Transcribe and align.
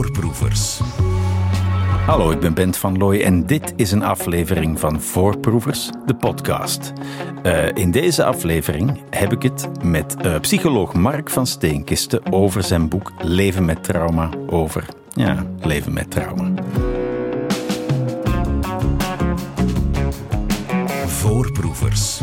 Voorproevers. 0.00 0.80
Hallo, 2.06 2.30
ik 2.30 2.40
ben 2.40 2.54
Bent 2.54 2.76
van 2.76 2.98
Looy 2.98 3.22
en 3.22 3.46
dit 3.46 3.72
is 3.76 3.92
een 3.92 4.02
aflevering 4.02 4.80
van 4.80 5.00
Voorproevers, 5.00 5.90
de 6.06 6.14
podcast. 6.14 6.92
Uh, 7.42 7.68
in 7.74 7.90
deze 7.90 8.24
aflevering 8.24 9.02
heb 9.10 9.32
ik 9.32 9.42
het 9.42 9.68
met 9.82 10.16
uh, 10.24 10.40
psycholoog 10.40 10.94
Mark 10.94 11.30
van 11.30 11.46
Steenkisten 11.46 12.32
over 12.32 12.62
zijn 12.62 12.88
boek 12.88 13.12
Leven 13.22 13.64
met 13.64 13.84
trauma 13.84 14.30
over, 14.46 14.86
ja, 15.14 15.46
leven 15.58 15.92
met 15.92 16.10
trauma. 16.10 16.52
Voorproevers. 21.06 22.20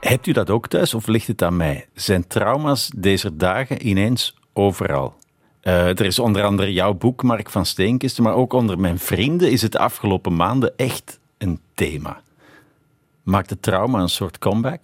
Hebt 0.00 0.26
u 0.26 0.32
dat 0.32 0.50
ook 0.50 0.68
thuis 0.68 0.94
of 0.94 1.06
ligt 1.06 1.26
het 1.26 1.42
aan 1.42 1.56
mij? 1.56 1.86
Zijn 1.94 2.26
trauma's 2.26 2.90
deze 2.96 3.36
dagen 3.36 3.86
ineens 3.86 4.38
overal? 4.52 5.18
Uh, 5.62 5.88
er 5.88 6.04
is 6.04 6.18
onder 6.18 6.44
andere 6.44 6.72
jouw 6.72 6.94
boek, 6.94 7.22
Mark 7.22 7.50
van 7.50 7.66
Steenkisten, 7.66 8.22
maar 8.22 8.34
ook 8.34 8.52
onder 8.52 8.78
mijn 8.78 8.98
vrienden 8.98 9.50
is 9.50 9.62
het 9.62 9.76
afgelopen 9.76 10.36
maanden 10.36 10.72
echt 10.76 11.18
een 11.38 11.60
thema. 11.74 12.20
Maakt 13.22 13.50
het 13.50 13.62
trauma 13.62 14.00
een 14.00 14.08
soort 14.08 14.38
comeback? 14.38 14.80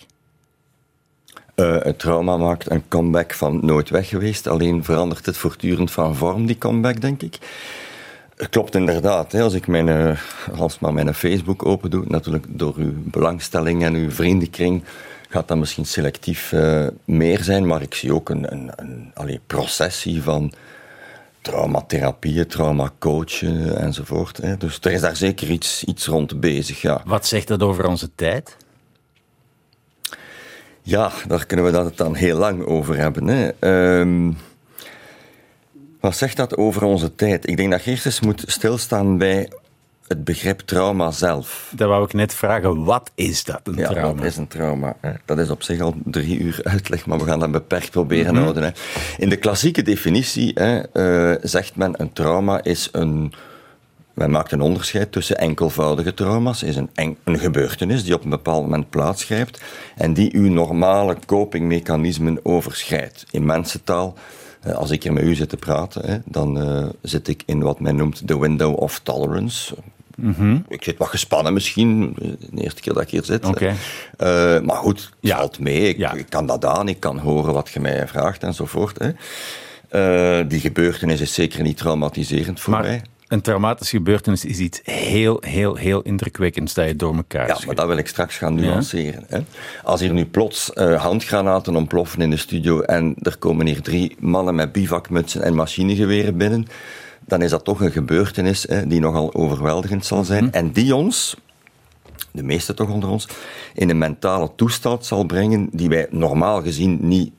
Uh, 1.54 1.76
het 1.82 1.98
trauma 1.98 2.36
maakt 2.36 2.70
een 2.70 2.88
comeback 2.88 3.34
van 3.34 3.58
nooit 3.62 3.90
weg 3.90 4.08
geweest, 4.08 4.46
alleen 4.46 4.84
verandert 4.84 5.26
het 5.26 5.36
voortdurend 5.36 5.90
van 5.90 6.16
vorm, 6.16 6.46
die 6.46 6.58
comeback, 6.58 7.00
denk 7.00 7.22
ik. 7.22 7.38
Klopt 8.50 8.74
inderdaad. 8.74 9.32
Hè. 9.32 9.42
Als 9.42 9.54
ik 9.54 9.66
mijn, 9.66 9.86
uh, 9.86 10.18
als 10.58 10.78
mijn 10.78 11.14
Facebook 11.14 11.66
open 11.66 11.90
doe, 11.90 12.04
natuurlijk 12.08 12.46
door 12.48 12.74
uw 12.76 12.92
belangstelling 12.94 13.84
en 13.84 13.94
uw 13.94 14.10
vriendenkring, 14.10 14.82
gaat 15.28 15.48
dat 15.48 15.56
misschien 15.56 15.86
selectief 15.86 16.52
uh, 16.52 16.86
meer 17.04 17.42
zijn, 17.42 17.66
maar 17.66 17.82
ik 17.82 17.94
zie 17.94 18.14
ook 18.14 18.28
een, 18.28 18.52
een, 18.52 18.70
een 18.76 19.10
allee, 19.14 19.40
processie 19.46 20.22
van 20.22 20.52
traumatherapieën, 21.40 22.46
traumacoachen 22.46 23.78
enzovoort. 23.78 24.36
Hè. 24.36 24.56
Dus 24.56 24.78
er 24.80 24.92
is 24.92 25.00
daar 25.00 25.16
zeker 25.16 25.50
iets, 25.50 25.84
iets 25.84 26.06
rond 26.06 26.40
bezig. 26.40 26.80
Ja. 26.80 27.02
Wat 27.04 27.26
zegt 27.26 27.48
dat 27.48 27.62
over 27.62 27.86
onze 27.86 28.10
tijd? 28.14 28.56
Ja, 30.82 31.12
daar 31.28 31.46
kunnen 31.46 31.66
we 31.66 31.72
dat 31.72 31.84
het 31.84 31.96
dan 31.96 32.14
heel 32.14 32.38
lang 32.38 32.64
over 32.64 32.96
hebben. 32.96 33.26
Hè. 33.26 33.50
Um, 34.00 34.36
wat 36.00 36.16
zegt 36.16 36.36
dat 36.36 36.56
over 36.56 36.82
onze 36.82 37.14
tijd? 37.14 37.48
Ik 37.48 37.56
denk 37.56 37.70
dat 37.70 37.84
je 37.84 37.90
eerst 37.90 38.06
eens 38.06 38.20
moet 38.20 38.42
stilstaan 38.46 39.18
bij 39.18 39.50
het 40.08 40.24
begrip 40.24 40.60
trauma 40.60 41.10
zelf. 41.10 41.72
Dat 41.76 41.88
wou 41.88 42.04
ik 42.04 42.12
net 42.12 42.34
vragen. 42.34 42.84
Wat 42.84 43.10
is 43.14 43.44
dat, 43.44 43.60
een 43.64 43.74
ja, 43.74 43.88
trauma? 43.88 44.14
wat 44.14 44.24
is 44.24 44.36
een 44.36 44.48
trauma? 44.48 44.96
Dat 45.24 45.38
is 45.38 45.50
op 45.50 45.62
zich 45.62 45.80
al 45.80 45.94
drie 46.04 46.38
uur 46.38 46.60
uitleg, 46.62 47.06
maar 47.06 47.18
we 47.18 47.24
gaan 47.24 47.38
dat 47.38 47.50
beperkt 47.50 47.90
proberen 47.90 48.34
mm 48.34 48.40
houden. 48.40 48.62
Hè. 48.62 48.70
In 49.18 49.28
de 49.28 49.36
klassieke 49.36 49.82
definitie 49.82 50.50
hè, 50.54 50.80
uh, 50.92 51.38
zegt 51.42 51.76
men 51.76 52.00
een 52.00 52.12
trauma 52.12 52.62
is 52.62 52.88
een... 52.92 53.32
Men 54.14 54.30
maakt 54.30 54.52
een 54.52 54.60
onderscheid 54.60 55.12
tussen 55.12 55.38
enkelvoudige 55.38 56.14
trauma's. 56.14 56.62
is 56.62 56.76
een, 56.76 56.90
een 56.94 57.38
gebeurtenis 57.38 58.04
die 58.04 58.14
op 58.14 58.24
een 58.24 58.30
bepaald 58.30 58.62
moment 58.62 58.90
plaatsgrijpt 58.90 59.60
en 59.96 60.14
die 60.14 60.34
uw 60.34 60.48
normale 60.48 61.16
copingmechanismen 61.26 62.38
overschrijdt. 62.42 63.24
In 63.30 63.44
mensentaal 63.44 64.16
eh, 64.66 64.74
als 64.74 64.90
ik 64.90 65.02
hier 65.02 65.12
met 65.12 65.22
u 65.22 65.34
zit 65.34 65.48
te 65.48 65.56
praten, 65.56 66.10
hè, 66.10 66.18
dan 66.24 66.62
uh, 66.62 66.88
zit 67.02 67.28
ik 67.28 67.42
in 67.46 67.62
wat 67.62 67.80
men 67.80 67.96
noemt 67.96 68.28
de 68.28 68.38
window 68.38 68.76
of 68.76 69.00
tolerance. 69.02 69.74
Mm 70.16 70.34
-hmm. 70.36 70.64
Ik 70.68 70.84
zit 70.84 70.98
wat 70.98 71.08
gespannen 71.08 71.52
misschien, 71.52 72.14
de 72.50 72.62
eerste 72.62 72.80
keer 72.80 72.92
dat 72.92 73.02
ik 73.02 73.10
hier 73.10 73.24
zit. 73.24 73.44
Okay. 73.44 73.68
Uh, 73.68 74.60
maar 74.60 74.76
goed, 74.76 75.00
het 75.00 75.10
ja. 75.20 75.36
valt 75.36 75.58
mee. 75.58 75.88
Ik, 75.88 75.96
ja. 75.96 76.12
ik, 76.12 76.26
kan 76.28 76.46
dat 76.46 76.64
aan, 76.64 76.88
ik 76.88 77.00
kan 77.00 77.18
horen 77.18 77.52
wat 77.52 77.68
je 77.68 77.80
mij 77.80 78.08
vraagt 78.08 78.42
enzovoort. 78.42 78.98
Hè. 78.98 79.10
Uh, 79.90 80.48
die 80.48 80.60
gebeurtenis 80.60 81.20
is 81.20 81.34
zeker 81.34 81.62
niet 81.62 81.76
traumatiserend 81.76 82.60
voor 82.60 82.72
maar, 82.72 82.82
mij. 82.82 83.02
Een 83.28 83.40
traumatische 83.40 83.96
gebeurtenis 83.96 84.44
is 84.44 84.58
iets 84.58 84.80
heel, 84.84 85.42
heel, 85.46 85.74
heel 85.74 86.02
indrukwekkends 86.02 86.74
dat 86.74 86.86
je 86.86 86.96
door 86.96 87.16
elkaar 87.16 87.46
Ja, 87.46 87.58
maar 87.66 87.74
dat 87.74 87.86
wil 87.86 87.96
ik 87.96 88.06
straks 88.06 88.36
gaan 88.36 88.54
nuanceren. 88.54 89.24
Ja? 89.28 89.36
Hè. 89.36 89.42
Als 89.82 90.00
hier 90.00 90.12
nu 90.12 90.26
plots 90.26 90.70
uh, 90.74 91.02
handgranaten 91.02 91.76
ontploffen 91.76 92.20
in 92.20 92.30
de 92.30 92.36
studio 92.36 92.80
en 92.80 93.14
er 93.22 93.36
komen 93.38 93.66
hier 93.66 93.82
drie 93.82 94.16
mannen 94.18 94.54
met 94.54 94.72
bivakmutsen 94.72 95.42
en 95.42 95.54
machinegeweren 95.54 96.36
binnen, 96.36 96.66
dan 97.26 97.42
is 97.42 97.50
dat 97.50 97.64
toch 97.64 97.80
een 97.80 97.92
gebeurtenis 97.92 98.62
hè, 98.62 98.86
die 98.86 99.00
nogal 99.00 99.34
overweldigend 99.34 100.06
zal 100.06 100.24
zijn 100.24 100.44
hm. 100.44 100.50
en 100.50 100.72
die 100.72 100.94
ons, 100.94 101.36
de 102.30 102.42
meeste 102.42 102.74
toch 102.74 102.90
onder 102.90 103.08
ons, 103.08 103.28
in 103.74 103.90
een 103.90 103.98
mentale 103.98 104.50
toestand 104.56 105.06
zal 105.06 105.24
brengen 105.24 105.68
die 105.72 105.88
wij 105.88 106.06
normaal 106.10 106.62
gezien 106.62 106.98
niet 107.00 107.32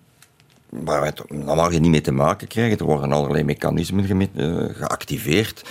waar 0.69 1.01
wij 1.01 1.13
normaal 1.27 1.69
niet 1.69 1.91
mee 1.91 2.01
te 2.01 2.11
maken 2.11 2.47
krijgen. 2.47 2.77
Er 2.77 2.85
worden 2.85 3.11
allerlei 3.11 3.43
mechanismen 3.43 4.29
uh, 4.35 4.75
geactiveerd. 4.75 5.69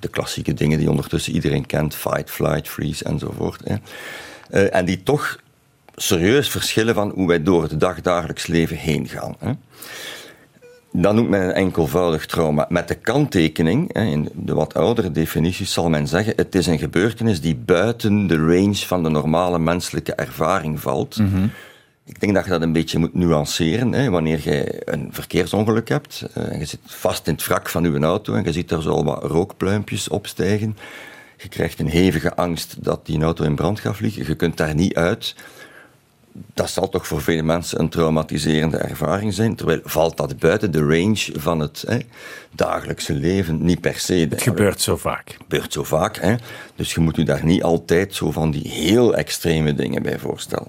De 0.00 0.08
klassieke 0.08 0.54
dingen 0.54 0.78
die 0.78 0.90
ondertussen 0.90 1.32
iedereen 1.32 1.66
kent, 1.66 1.94
fight, 1.94 2.30
flight, 2.30 2.68
freeze 2.68 3.04
enzovoort. 3.04 3.60
Hè. 3.64 3.76
Uh, 4.50 4.74
en 4.74 4.84
die 4.84 5.02
toch 5.02 5.38
serieus 5.94 6.48
verschillen 6.48 6.94
van 6.94 7.10
hoe 7.10 7.28
wij 7.28 7.42
door 7.42 7.62
het 7.62 7.80
dagdagelijks 7.80 8.46
leven 8.46 8.76
heen 8.76 9.08
gaan. 9.08 9.36
Hè. 9.38 9.52
Dat 10.98 11.14
noemt 11.14 11.28
men 11.28 11.42
een 11.42 11.52
enkelvoudig 11.52 12.26
trauma. 12.26 12.66
Met 12.68 12.88
de 12.88 12.94
kanttekening, 12.94 13.92
in 13.92 14.28
de 14.34 14.54
wat 14.54 14.74
oudere 14.74 15.10
definities 15.10 15.72
zal 15.72 15.88
men 15.88 16.08
zeggen, 16.08 16.32
het 16.36 16.54
is 16.54 16.66
een 16.66 16.78
gebeurtenis 16.78 17.40
die 17.40 17.56
buiten 17.56 18.26
de 18.26 18.36
range 18.36 18.74
van 18.74 19.02
de 19.02 19.08
normale 19.08 19.58
menselijke 19.58 20.14
ervaring 20.14 20.80
valt. 20.80 21.18
Mm 21.18 21.32
-hmm. 21.32 21.50
Ik 22.04 22.20
denk 22.20 22.34
dat 22.34 22.44
je 22.44 22.50
dat 22.50 22.62
een 22.62 22.72
beetje 22.72 22.98
moet 22.98 23.14
nuanceren. 23.14 23.92
Hè. 23.92 24.10
Wanneer 24.10 24.40
je 24.42 24.82
een 24.84 25.08
verkeersongeluk 25.10 25.88
hebt 25.88 26.26
en 26.34 26.58
je 26.58 26.64
zit 26.64 26.80
vast 26.84 27.26
in 27.26 27.32
het 27.32 27.46
wrak 27.46 27.68
van 27.68 27.92
je 27.92 27.98
auto 27.98 28.34
en 28.34 28.44
je 28.44 28.52
ziet 28.52 28.70
er 28.70 28.82
zo 28.82 29.04
wat 29.04 29.22
rookpluimpjes 29.22 30.08
opstijgen. 30.08 30.76
Je 31.36 31.48
krijgt 31.48 31.78
een 31.78 31.88
hevige 31.88 32.36
angst 32.36 32.84
dat 32.84 33.06
die 33.06 33.22
auto 33.22 33.44
in 33.44 33.54
brand 33.54 33.80
gaat 33.80 33.96
vliegen. 33.96 34.26
Je 34.26 34.34
kunt 34.34 34.56
daar 34.56 34.74
niet 34.74 34.94
uit. 34.94 35.34
Dat 36.54 36.70
zal 36.70 36.88
toch 36.88 37.06
voor 37.06 37.22
veel 37.22 37.42
mensen 37.42 37.80
een 37.80 37.88
traumatiserende 37.88 38.76
ervaring 38.76 39.34
zijn. 39.34 39.56
Terwijl 39.56 39.80
valt 39.84 40.16
dat 40.16 40.38
buiten 40.38 40.70
de 40.70 40.80
range 40.80 41.32
van 41.32 41.60
het 41.60 41.84
hè, 41.86 41.98
dagelijkse 42.50 43.12
leven 43.12 43.64
niet 43.64 43.80
per 43.80 43.98
se. 43.98 44.26
Het 44.30 44.42
gebeurt 44.42 44.80
zo 44.80 44.96
vaak. 44.96 45.28
Het 45.28 45.36
gebeurt 45.38 45.72
zo 45.72 45.82
vaak. 45.82 46.16
Hè. 46.16 46.34
Dus 46.76 46.94
je 46.94 47.00
moet 47.00 47.16
je 47.16 47.24
daar 47.24 47.44
niet 47.44 47.62
altijd 47.62 48.14
zo 48.14 48.30
van 48.30 48.50
die 48.50 48.68
heel 48.68 49.14
extreme 49.14 49.74
dingen 49.74 50.02
bij 50.02 50.18
voorstellen. 50.18 50.68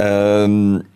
Um, 0.00 0.88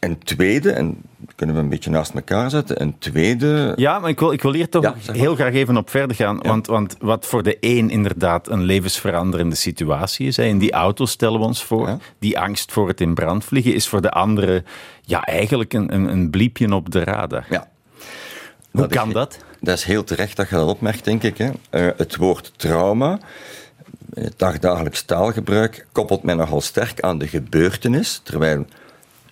een 0.00 0.18
tweede, 0.18 0.72
en 0.72 1.02
kunnen 1.34 1.56
we 1.56 1.62
een 1.62 1.68
beetje 1.68 1.90
naast 1.90 2.14
elkaar 2.14 2.50
zetten, 2.50 2.82
een 2.82 2.98
tweede... 2.98 3.72
Ja, 3.76 3.98
maar 3.98 4.10
ik 4.10 4.18
wil, 4.18 4.32
ik 4.32 4.42
wil 4.42 4.52
hier 4.52 4.68
toch 4.68 4.82
ja, 4.82 4.94
heel 5.12 5.34
graag 5.34 5.52
even 5.52 5.76
op 5.76 5.90
verder 5.90 6.16
gaan. 6.16 6.38
Ja. 6.42 6.48
Want, 6.48 6.66
want 6.66 6.96
wat 7.00 7.26
voor 7.26 7.42
de 7.42 7.56
een 7.60 7.90
inderdaad 7.90 8.48
een 8.48 8.62
levensveranderende 8.62 9.56
situatie 9.56 10.26
is, 10.26 10.36
hè, 10.36 10.44
in 10.44 10.58
die 10.58 10.72
auto 10.72 11.06
stellen 11.06 11.40
we 11.40 11.46
ons 11.46 11.64
voor, 11.64 11.88
ja. 11.88 11.98
die 12.18 12.38
angst 12.38 12.72
voor 12.72 12.88
het 12.88 13.00
in 13.00 13.14
brand 13.14 13.44
vliegen, 13.44 13.74
is 13.74 13.88
voor 13.88 14.00
de 14.00 14.10
andere 14.10 14.64
ja, 15.02 15.24
eigenlijk 15.24 15.72
een, 15.72 15.94
een, 15.94 16.04
een 16.04 16.30
bliepje 16.30 16.74
op 16.74 16.90
de 16.90 17.04
radar. 17.04 17.46
Ja. 17.50 17.68
Hoe 18.70 18.80
dat 18.80 18.90
kan 18.90 19.08
is, 19.08 19.14
dat? 19.14 19.38
Dat 19.60 19.76
is 19.76 19.84
heel 19.84 20.04
terecht 20.04 20.36
dat 20.36 20.48
je 20.48 20.54
dat 20.54 20.68
opmerkt, 20.68 21.04
denk 21.04 21.22
ik. 21.22 21.38
Hè. 21.38 21.50
Uh, 21.70 21.90
het 21.96 22.16
woord 22.16 22.52
trauma 22.56 23.18
in 24.12 24.24
het 24.24 24.38
dagdagelijks 24.38 25.02
taalgebruik 25.02 25.86
koppelt 25.92 26.22
men 26.22 26.36
nogal 26.36 26.60
sterk 26.60 27.00
aan 27.00 27.18
de 27.18 27.28
gebeurtenis, 27.28 28.20
terwijl 28.24 28.66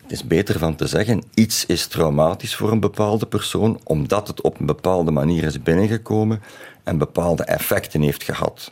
het 0.06 0.14
is 0.14 0.24
beter 0.24 0.58
van 0.58 0.76
te 0.76 0.86
zeggen, 0.86 1.22
iets 1.34 1.66
is 1.66 1.86
traumatisch 1.86 2.56
voor 2.56 2.70
een 2.70 2.80
bepaalde 2.80 3.26
persoon, 3.26 3.80
omdat 3.84 4.28
het 4.28 4.40
op 4.40 4.60
een 4.60 4.66
bepaalde 4.66 5.10
manier 5.10 5.44
is 5.44 5.62
binnengekomen 5.62 6.42
en 6.82 6.98
bepaalde 6.98 7.44
effecten 7.44 8.00
heeft 8.00 8.22
gehad. 8.22 8.70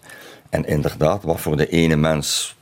En 0.49 0.65
inderdaad, 0.65 1.23
wat 1.23 1.41
voor 1.41 1.57
de 1.57 1.69
ene 1.69 1.97
mens 1.97 2.57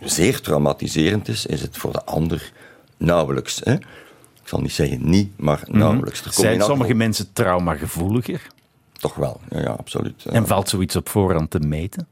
zeer 0.00 0.40
traumatiserend 0.40 1.28
is, 1.28 1.46
is 1.46 1.60
het 1.60 1.76
voor 1.76 1.92
de 1.92 2.04
ander 2.04 2.52
nauwelijks. 2.96 3.60
Hè? 3.64 3.72
Ik 3.72 4.48
zal 4.48 4.60
niet 4.60 4.72
zeggen 4.72 5.10
niet, 5.10 5.38
maar 5.38 5.60
nauwelijks. 5.66 6.18
Mm 6.18 6.24
-hmm. 6.24 6.42
Zijn 6.42 6.62
sommige 6.62 6.94
mensen 6.94 7.32
traumagevoeliger? 7.32 8.46
Toch 8.92 9.14
wel, 9.14 9.40
ja, 9.50 9.60
ja 9.60 9.70
absoluut. 9.70 10.24
En 10.24 10.46
valt 10.46 10.68
zoiets 10.68 10.96
op 10.96 11.08
voorhand 11.08 11.50
te 11.50 11.60
meten? 11.60 12.06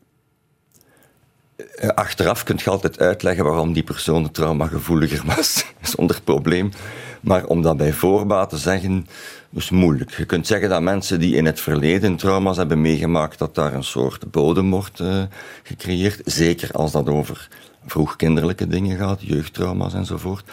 Achteraf 1.94 2.42
kun 2.42 2.58
je 2.64 2.70
altijd 2.70 2.98
uitleggen 2.98 3.44
waarom 3.44 3.72
die 3.72 3.82
persoon 3.82 4.30
traumagevoeliger 4.30 5.22
was, 5.36 5.64
zonder 5.80 6.20
probleem. 6.24 6.70
Maar 7.20 7.44
om 7.44 7.62
dat 7.62 7.76
bij 7.76 7.92
voorbaat 7.92 8.50
te 8.50 8.56
zeggen, 8.56 9.06
is 9.54 9.70
moeilijk. 9.70 10.10
Je 10.10 10.24
kunt 10.24 10.46
zeggen 10.46 10.68
dat 10.68 10.82
mensen 10.82 11.20
die 11.20 11.36
in 11.36 11.46
het 11.46 11.60
verleden 11.60 12.16
trauma's 12.16 12.56
hebben 12.56 12.80
meegemaakt, 12.80 13.38
dat 13.38 13.54
daar 13.54 13.74
een 13.74 13.84
soort 13.84 14.30
bodem 14.30 14.70
wordt 14.70 15.00
uh, 15.00 15.22
gecreëerd. 15.62 16.20
Zeker 16.24 16.70
als 16.72 16.92
dat 16.92 17.08
over 17.08 17.48
vroegkinderlijke 17.86 18.66
dingen 18.66 18.96
gaat, 18.96 19.22
jeugdtrauma's 19.22 19.94
enzovoort. 19.94 20.44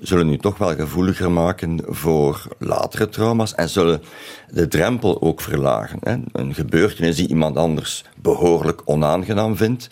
Zullen 0.00 0.26
nu 0.26 0.38
toch 0.38 0.58
wel 0.58 0.74
gevoeliger 0.74 1.30
maken 1.30 1.80
voor 1.86 2.46
latere 2.58 3.08
trauma's 3.08 3.54
en 3.54 3.68
zullen 3.68 4.02
de 4.50 4.68
drempel 4.68 5.22
ook 5.22 5.40
verlagen. 5.40 5.98
Hè. 6.02 6.16
Een 6.32 6.54
gebeurtenis 6.54 7.16
die 7.16 7.28
iemand 7.28 7.56
anders 7.56 8.04
behoorlijk 8.16 8.82
onaangenaam 8.84 9.56
vindt, 9.56 9.88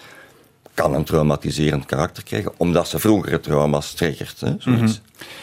kan 0.77 0.95
een 0.95 1.05
traumatiserend 1.05 1.87
karakter 1.87 2.23
krijgen, 2.23 2.53
omdat 2.57 2.89
ze 2.89 2.99
vroegere 2.99 3.41
trauma's 3.41 3.95
triggert. 3.95 4.41
Hè, 4.41 4.55
zoiets. 4.59 5.01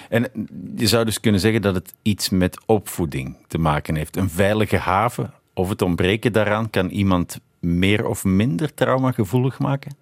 En 0.10 0.30
je 0.76 0.88
zou 0.88 1.06
dus 1.06 1.20
kunnen 1.20 1.42
zeggen 1.42 1.62
dat 1.62 1.76
het 1.76 1.94
iets 2.02 2.30
met 2.30 2.58
opvoeding 2.66 3.38
te 3.48 3.58
maken 3.58 3.96
heeft. 3.96 4.18
Een 4.18 4.30
veilige 4.30 4.78
haven 4.78 5.34
of 5.54 5.70
het 5.70 5.82
ontbreken 5.82 6.34
daaraan 6.34 6.70
kan 6.70 6.90
iemand 6.90 7.40
meer 7.60 8.06
of 8.06 8.24
minder 8.24 8.74
traumagevoelig 8.74 9.60
maken? 9.60 9.96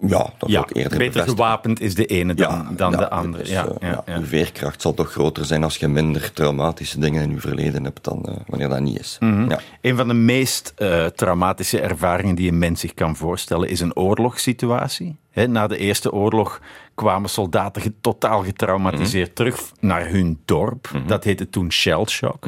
Ja, 0.00 0.32
dat 0.38 0.56
ook 0.56 0.74
eerder 0.74 0.98
beter 0.98 1.22
gewapend 1.22 1.80
is 1.80 1.94
de 1.94 2.06
ene 2.06 2.34
dan, 2.34 2.68
dan 2.76 2.92
de 2.92 3.10
andere. 3.10 3.42
Dus, 3.42 3.52
ja, 3.52 3.66
uh, 3.66 3.72
ja, 4.06 4.16
Uw 4.18 4.24
veerkracht 4.24 4.82
zal 4.82 4.94
toch 4.94 5.12
groter 5.12 5.44
zijn 5.44 5.64
als 5.64 5.76
je 5.76 5.88
minder 5.88 6.32
traumatische 6.32 6.98
dingen 6.98 7.22
in 7.22 7.30
uw 7.30 7.40
verleden 7.40 7.84
hebt 7.84 8.04
dan 8.04 8.26
uh, 8.28 8.34
wanneer 8.46 8.68
dat 8.68 8.80
niet 8.80 8.98
is. 8.98 9.16
Mm 9.20 9.34
-hmm. 9.34 9.58
Een 9.80 9.96
van 9.96 10.08
de 10.08 10.14
meest 10.14 10.74
uh, 10.78 11.06
traumatische 11.06 11.80
ervaringen 11.80 12.34
die 12.34 12.50
een 12.50 12.58
mens 12.58 12.80
zich 12.80 12.94
kan 12.94 13.16
voorstellen 13.16 13.68
is 13.68 13.80
een 13.80 13.96
oorlogssituatie. 13.96 15.16
He, 15.30 15.46
na 15.46 15.66
de 15.66 15.76
Eerste 15.76 16.12
Oorlog 16.12 16.60
kwamen 16.94 17.30
soldaten 17.30 17.82
ge 17.82 17.92
totaal 18.00 18.42
getraumatiseerd 18.42 19.28
mm 19.28 19.34
-hmm. 19.46 19.52
terug 19.52 19.72
naar 19.80 20.08
hun 20.08 20.40
dorp. 20.44 20.88
Mm 20.92 20.98
-hmm. 20.98 21.08
Dat 21.08 21.24
heette 21.24 21.50
toen 21.50 21.72
shell 21.72 22.04
shock. 22.04 22.46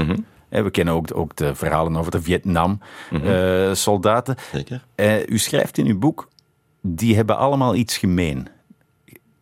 We 0.48 0.70
kennen 0.70 0.94
ook, 0.94 1.08
ook 1.14 1.36
de 1.36 1.54
verhalen 1.54 1.96
over 1.96 2.10
de 2.10 2.22
Vietnam-soldaten. 2.22 4.36
Zeker. 4.52 4.84
u 5.28 5.38
schrijft 5.38 5.78
in 5.78 5.86
uw 5.86 5.98
boek 5.98 6.28
die 6.86 7.16
hebben 7.16 7.36
allemaal 7.36 7.74
iets 7.74 7.96
gemeen. 7.96 8.48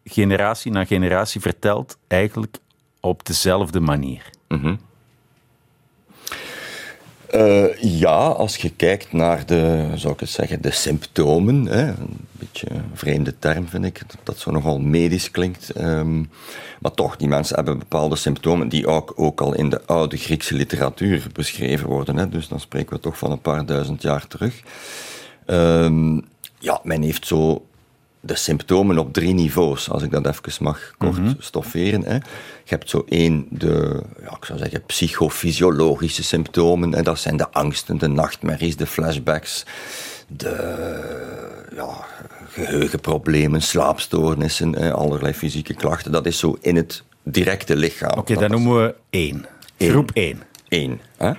Generatie 0.05 0.73
na 0.73 0.85
generatie 0.85 1.41
vertelt 1.41 1.97
eigenlijk 2.07 2.59
op 3.01 3.27
dezelfde 3.27 3.81
manier. 3.81 4.31
-hmm. 4.49 4.79
uh, 7.35 7.83
ja, 7.83 8.27
als 8.27 8.57
je 8.57 8.71
kijkt 8.71 9.13
naar 9.13 9.47
de, 9.47 9.91
zou 9.95 10.13
ik 10.13 10.21
het 10.21 10.29
zeggen, 10.29 10.63
de 10.63 10.71
symptomen. 10.71 11.67
Hè, 11.67 11.87
een 11.89 12.27
beetje 12.33 12.71
een 12.71 12.91
vreemde 12.93 13.39
term 13.39 13.69
vind 13.69 13.85
ik, 13.85 14.03
dat 14.23 14.39
zo 14.39 14.51
nogal 14.51 14.79
medisch 14.79 15.31
klinkt. 15.31 15.81
Um, 15.81 16.31
maar 16.81 16.93
toch, 16.93 17.17
die 17.17 17.29
mensen 17.29 17.57
hebben 17.57 17.79
bepaalde 17.79 18.17
symptomen 18.17 18.69
die 18.69 18.87
ook, 18.87 19.13
ook 19.17 19.41
al 19.41 19.55
in 19.55 19.69
de 19.69 19.87
oude 19.87 20.17
Griekse 20.17 20.55
literatuur 20.55 21.27
beschreven 21.33 21.89
worden. 21.89 22.17
Hè, 22.17 22.29
dus 22.29 22.49
dan 22.49 22.61
spreken 22.61 22.97
we 22.97 23.01
toch 23.01 23.19
van 23.19 23.31
een 23.31 23.41
paar 23.41 23.67
duizend 23.67 24.03
jaar 24.03 24.27
terug. 24.27 24.63
Um, 25.47 26.25
ja, 26.65 26.81
men 26.83 27.03
heeft 27.03 27.27
zo 27.27 27.67
de 28.21 28.35
symptomen 28.35 28.99
op 28.99 29.13
drie 29.13 29.35
niveaus, 29.35 29.91
als 29.91 30.03
ik 30.03 30.11
dat 30.11 30.27
even 30.27 30.65
mag 30.65 30.95
kort 30.99 31.19
mm 31.19 31.25
-hmm. 31.25 31.37
stofferen. 31.39 32.05
Hè. 32.05 32.15
Je 32.15 32.21
hebt 32.65 32.91
zo 32.91 33.05
één, 33.09 33.47
de, 33.51 34.03
ja, 34.23 34.37
ik 34.37 34.45
zou 34.45 34.59
zeggen, 34.59 34.85
psychofysiologische 34.85 36.23
symptomen. 36.23 36.95
Hè. 36.95 37.03
Dat 37.03 37.19
zijn 37.19 37.37
de 37.37 37.51
angsten, 37.51 37.99
de 37.99 38.09
nachtmerries, 38.09 38.77
de 38.77 38.87
flashbacks, 38.87 39.67
de 40.27 40.57
ja, 41.77 42.07
geheugenproblemen, 42.49 43.63
slaapstoornissen, 43.63 44.75
hè, 44.75 44.93
allerlei 44.93 45.35
fysieke 45.35 45.75
klachten. 45.75 46.13
Dat 46.13 46.27
is 46.27 46.39
zo 46.39 46.57
in 46.61 46.77
het 46.77 47.03
directe 47.23 47.77
lichaam. 47.77 48.11
Oké, 48.11 48.19
okay, 48.19 48.37
dat 48.37 48.51
noemen 48.51 48.83
we 48.83 48.95
één. 49.11 49.47
één. 49.77 49.91
Groep 49.91 50.11
één. 50.15 50.43
Eén. 50.69 51.01
Hè. 51.17 51.33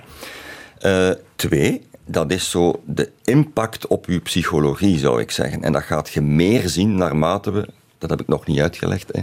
Uh, 0.82 1.16
twee, 1.36 1.88
dat 2.06 2.32
is 2.32 2.50
zo 2.50 2.82
de 2.86 3.12
impact 3.24 3.88
op 3.88 4.06
je 4.06 4.20
psychologie, 4.20 4.98
zou 5.00 5.22
ik 5.22 5.32
zeggen. 5.32 5.64
En 5.64 5.72
dat 5.72 5.84
gaat 5.84 6.10
je 6.10 6.22
meer 6.22 6.70
zien 6.70 6.96
naarmate 6.96 7.52
we, 7.52 7.68
dat 7.98 8.10
heb 8.10 8.22
ik 8.22 8.28
nog 8.28 8.46
niet 8.46 8.60
uitgelegd, 8.60 9.10
hè, 9.12 9.22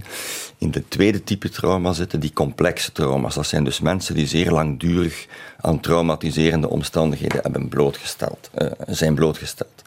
in 0.59 0.71
de 0.71 0.89
tweede 0.89 1.25
type 1.25 1.49
trauma 1.49 1.93
zitten, 1.93 2.21
die 2.21 2.33
complexe 2.33 2.93
trauma's. 2.93 3.35
Dat 3.35 3.47
zijn 3.47 3.65
dus 3.65 3.81
mensen 3.81 4.15
die 4.15 4.27
zeer 4.27 4.51
langdurig 4.51 5.27
aan 5.61 5.81
traumatiserende 5.81 6.69
omstandigheden 6.69 7.41
hebben 7.43 7.69
blootgesteld, 7.69 8.51
uh, 8.59 8.71
zijn 8.87 9.15
blootgesteld. 9.15 9.83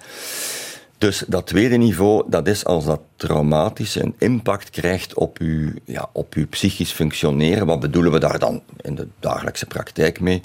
Dus 0.98 1.24
dat 1.28 1.48
tweede 1.48 1.76
niveau, 1.76 2.24
dat 2.28 2.48
is 2.48 2.66
als 2.66 2.86
dat 2.86 3.02
traumatische 3.16 4.04
een 4.04 4.16
impact 4.18 4.70
krijgt 4.70 5.14
op 5.14 5.38
uw, 5.38 5.72
ja, 5.84 6.10
op 6.12 6.34
uw 6.34 6.48
psychisch 6.48 6.92
functioneren. 6.92 7.66
Wat 7.66 7.80
bedoelen 7.80 8.12
we 8.12 8.20
daar 8.20 8.40
dan 8.40 8.62
in 8.82 8.96
de 8.96 9.08
dagelijkse 9.20 9.66
praktijk 9.66 10.20
mee? 10.20 10.42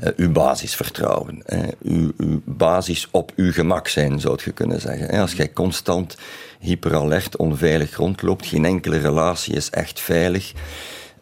Uh, 0.00 0.10
uw 0.16 0.32
basisvertrouwen. 0.32 1.42
Uh, 1.46 1.60
uw, 1.82 2.12
uw 2.16 2.40
basis 2.44 3.08
op 3.10 3.32
uw 3.36 3.52
gemak 3.52 3.88
zijn, 3.88 4.20
zou 4.20 4.38
je 4.44 4.52
kunnen 4.52 4.80
zeggen. 4.80 5.14
Uh, 5.14 5.20
als 5.20 5.32
jij 5.32 5.52
constant 5.52 6.16
hyperalert, 6.60 7.36
onveilig 7.36 7.96
rondloopt, 7.96 8.46
geen 8.46 8.64
enkele 8.64 8.98
relatie 8.98 9.54
is 9.54 9.70
echt 9.70 10.00
veilig. 10.00 10.52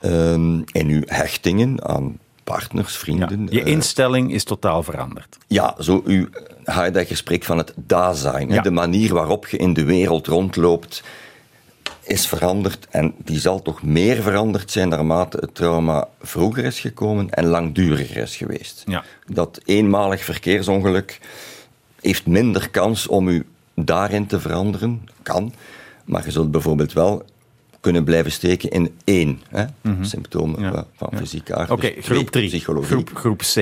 Um, 0.04 0.64
en 0.72 0.86
uw 0.86 1.02
hechtingen 1.06 1.84
aan 1.84 2.18
partners, 2.52 2.96
vrienden. 2.96 3.48
Ja, 3.50 3.58
je 3.58 3.64
instelling 3.64 4.32
is 4.32 4.44
totaal 4.44 4.82
veranderd. 4.82 5.38
Ja, 5.46 5.74
zo 5.78 6.02
u, 6.06 6.30
Heidegger 6.64 7.16
spreekt 7.16 7.46
van 7.46 7.58
het 7.58 7.72
Dasein. 7.76 8.48
Ja. 8.48 8.62
De 8.62 8.70
manier 8.70 9.14
waarop 9.14 9.46
je 9.48 9.56
in 9.56 9.72
de 9.72 9.84
wereld 9.84 10.26
rondloopt 10.26 11.02
is 12.02 12.26
veranderd 12.26 12.86
en 12.90 13.14
die 13.16 13.40
zal 13.40 13.62
toch 13.62 13.82
meer 13.82 14.22
veranderd 14.22 14.70
zijn 14.70 14.88
naarmate 14.88 15.36
het 15.36 15.54
trauma 15.54 16.08
vroeger 16.20 16.64
is 16.64 16.80
gekomen 16.80 17.30
en 17.30 17.46
langduriger 17.46 18.16
is 18.16 18.36
geweest. 18.36 18.82
Ja. 18.86 19.04
Dat 19.26 19.60
eenmalig 19.64 20.24
verkeersongeluk 20.24 21.20
heeft 22.00 22.26
minder 22.26 22.70
kans 22.70 23.06
om 23.06 23.28
u 23.28 23.46
daarin 23.74 24.26
te 24.26 24.40
veranderen, 24.40 25.08
kan, 25.22 25.52
maar 26.04 26.24
je 26.24 26.30
zult 26.30 26.50
bijvoorbeeld 26.50 26.92
wel 26.92 27.24
kunnen 27.82 28.04
blijven 28.04 28.32
steken 28.32 28.70
in 28.70 28.94
één 29.04 29.40
hè, 29.48 29.64
mm 29.64 29.94
-hmm. 29.94 30.04
symptomen 30.04 30.60
ja. 30.60 30.86
van 30.96 31.08
ja. 31.10 31.18
fysieke 31.18 31.54
aard. 31.54 31.70
Oké, 31.70 31.86
okay, 31.86 32.02
groep 32.02 32.30
3. 32.30 32.60
Groep, 32.60 33.10
groep 33.14 33.38
C. 33.54 33.56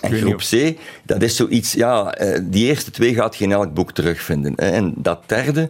En 0.00 0.12
groep 0.12 0.42
C, 0.50 0.78
dat 1.02 1.22
is 1.22 1.36
zoiets, 1.36 1.72
ja, 1.72 2.14
die 2.42 2.66
eerste 2.66 2.90
twee 2.90 3.14
gaat 3.14 3.36
geen 3.36 3.52
elk 3.52 3.74
boek 3.74 3.92
terugvinden. 3.92 4.54
En 4.56 4.94
dat 4.96 5.22
derde, 5.26 5.68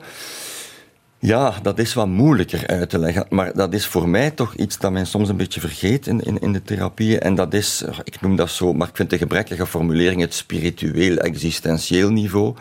ja, 1.18 1.54
dat 1.62 1.78
is 1.78 1.94
wat 1.94 2.06
moeilijker 2.06 2.66
uit 2.66 2.90
te 2.90 2.98
leggen. 2.98 3.26
Maar 3.28 3.54
dat 3.54 3.74
is 3.74 3.86
voor 3.86 4.08
mij 4.08 4.30
toch 4.30 4.54
iets 4.54 4.78
dat 4.78 4.92
men 4.92 5.06
soms 5.06 5.28
een 5.28 5.36
beetje 5.36 5.60
vergeet 5.60 6.06
in, 6.06 6.20
in, 6.20 6.38
in 6.38 6.52
de 6.52 6.62
therapieën. 6.62 7.20
En 7.20 7.34
dat 7.34 7.54
is, 7.54 7.84
ik 8.04 8.20
noem 8.20 8.36
dat 8.36 8.50
zo, 8.50 8.72
maar 8.72 8.88
ik 8.88 8.96
vind 8.96 9.10
de 9.10 9.18
gebrekkige 9.18 9.66
formulering 9.66 10.20
het 10.20 10.34
spiritueel, 10.34 11.16
existentieel 11.16 12.10
niveau. 12.10 12.54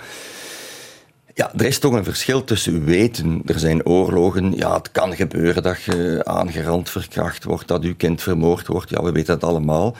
Ja, 1.33 1.53
er 1.53 1.65
is 1.65 1.79
toch 1.79 1.93
een 1.93 2.03
verschil 2.03 2.43
tussen 2.43 2.85
weten, 2.85 3.41
er 3.45 3.59
zijn 3.59 3.85
oorlogen, 3.85 4.55
ja, 4.55 4.73
het 4.73 4.91
kan 4.91 5.15
gebeuren 5.15 5.63
dat 5.63 5.83
je 5.83 6.21
aangerand 6.23 6.89
verkracht 6.89 7.43
wordt, 7.43 7.67
dat 7.67 7.83
uw 7.83 7.95
kind 7.95 8.21
vermoord 8.21 8.67
wordt, 8.67 8.89
ja, 8.89 9.03
we 9.03 9.11
weten 9.11 9.39
dat 9.39 9.49
allemaal. 9.49 9.95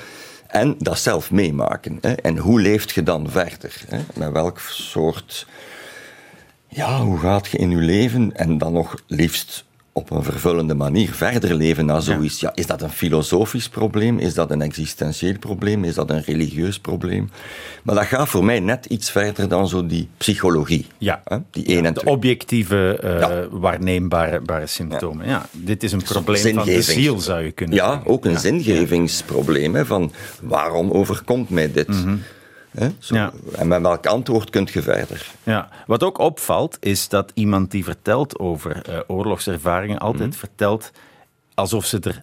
En 0.47 0.75
dat 0.77 0.99
zelf 0.99 1.31
meemaken. 1.31 1.97
Hè. 2.01 2.13
En 2.13 2.37
hoe 2.37 2.61
leeft 2.61 2.91
je 2.91 3.03
dan 3.03 3.29
verder? 3.29 3.81
Hè? 3.87 3.99
Met 4.13 4.31
welk 4.31 4.59
soort... 4.59 5.47
Ja, 6.67 7.01
hoe 7.01 7.19
gaat 7.19 7.47
je 7.47 7.57
in 7.57 7.69
je 7.69 7.77
leven 7.77 8.35
en 8.35 8.57
dan 8.57 8.73
nog 8.73 8.95
liefst 9.07 9.65
op 9.93 10.11
een 10.11 10.23
vervullende 10.23 10.73
manier 10.73 11.13
verder 11.13 11.53
leven 11.53 11.85
na 11.85 11.99
zoiets. 11.99 12.39
Ja. 12.39 12.47
ja. 12.47 12.61
is 12.61 12.67
dat 12.67 12.81
een 12.81 12.89
filosofisch 12.89 13.69
probleem? 13.69 14.19
Is 14.19 14.33
dat 14.33 14.51
een 14.51 14.61
existentieel 14.61 15.37
probleem? 15.39 15.83
Is 15.83 15.95
dat 15.95 16.09
een 16.09 16.21
religieus 16.21 16.79
probleem? 16.79 17.29
Maar 17.83 17.95
dat 17.95 18.05
gaat 18.05 18.29
voor 18.29 18.45
mij 18.45 18.59
net 18.59 18.85
iets 18.85 19.11
verder 19.11 19.47
dan 19.47 19.67
zo 19.67 19.85
die 19.85 20.09
psychologie. 20.17 20.85
Ja, 20.97 21.21
hè? 21.25 21.37
die 21.51 21.65
één 21.65 21.85
en 21.85 21.93
de 21.93 21.99
twee. 21.99 22.13
objectieve, 22.13 22.99
uh, 23.03 23.19
ja. 23.19 23.47
waarneembare 23.49 24.41
symptomen. 24.65 25.27
Ja. 25.27 25.45
dit 25.51 25.83
is 25.83 25.91
een 25.91 26.03
probleem 26.03 26.53
van 26.53 26.65
de 26.65 26.81
ziel, 26.81 27.19
zou 27.19 27.43
je 27.43 27.51
kunnen 27.51 27.75
ja, 27.75 27.91
zeggen. 27.91 28.07
ook 28.07 28.25
een 28.25 28.39
zingevingsprobleem. 28.39 29.75
Hè, 29.75 29.85
van 29.85 30.11
waarom 30.41 30.91
overkomt 30.91 31.49
mij 31.49 31.71
dit? 31.71 31.87
Mhm. 31.87 32.15
Zo, 32.99 33.15
Ja. 33.15 33.31
En 33.55 33.67
met 33.67 33.81
welk 33.81 34.05
antwoord 34.05 34.49
kunt 34.49 34.69
je 34.69 34.81
verder? 34.81 35.31
Ja, 35.43 35.69
wat 35.87 36.03
ook 36.03 36.17
opvalt 36.17 36.77
is 36.79 37.07
dat 37.09 37.31
iemand 37.33 37.71
die 37.71 37.83
vertelt 37.83 38.39
over 38.39 38.89
uh, 38.89 38.99
oorlogservaringen 39.07 39.97
altijd 39.99 40.29
Mhm. 40.29 40.37
vertelt 40.37 40.91
alsof 41.53 41.85
ze 41.85 42.21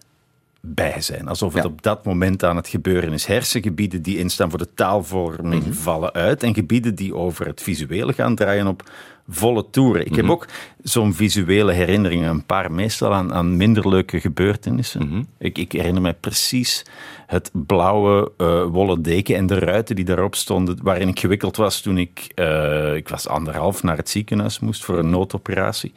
erbij 0.61 1.01
zijn. 1.01 1.27
Alsof 1.27 1.53
het 1.53 1.63
Ja. 1.63 1.69
op 1.69 1.81
dat 1.81 2.05
moment 2.05 2.43
aan 2.43 2.55
het 2.55 2.67
gebeuren 2.67 3.13
is. 3.13 3.25
Hersengebieden 3.25 4.01
die 4.01 4.17
instaan 4.17 4.49
voor 4.49 4.59
de 4.59 4.73
taalvorming 4.73 5.63
Mhm. 5.63 5.73
vallen 5.73 6.13
uit 6.13 6.43
en 6.43 6.53
gebieden 6.53 6.95
die 6.95 7.15
over 7.15 7.45
het 7.47 7.61
visuele 7.61 8.13
gaan 8.13 8.35
draaien 8.35 8.67
op 8.67 8.91
volle 9.29 9.65
toeren. 9.69 10.01
Ik 10.05 10.11
Mhm. 10.11 10.19
heb 10.19 10.29
ook 10.29 10.45
zo'n 10.83 11.13
visuele 11.13 11.71
herinneringen, 11.71 12.29
een 12.29 12.45
paar 12.45 12.71
meestal 12.71 13.13
aan, 13.13 13.33
aan 13.33 13.57
minder 13.57 13.89
leuke 13.89 14.19
gebeurtenissen. 14.19 15.07
Mhm. 15.07 15.23
ik, 15.37 15.57
ik 15.57 15.71
herinner 15.71 16.01
me 16.01 16.13
precies 16.13 16.85
het 17.27 17.51
blauwe 17.53 18.31
eh, 18.37 18.63
wollen 18.65 19.01
deken 19.01 19.35
en 19.35 19.47
de 19.47 19.59
ruiten 19.59 19.95
die 19.95 20.05
daarop 20.05 20.35
stonden, 20.35 20.79
waarin 20.83 21.07
ik 21.07 21.19
gewikkeld 21.19 21.55
was 21.57 21.81
toen 21.81 21.97
ik, 21.97 22.31
eh, 22.35 22.95
ik 22.95 23.09
was 23.09 23.27
anderhalf 23.27 23.83
naar 23.83 23.97
het 23.97 24.09
ziekenhuis 24.09 24.59
moest 24.59 24.83
voor 24.85 24.97
een 24.99 25.09
noodoperatie. 25.09 25.93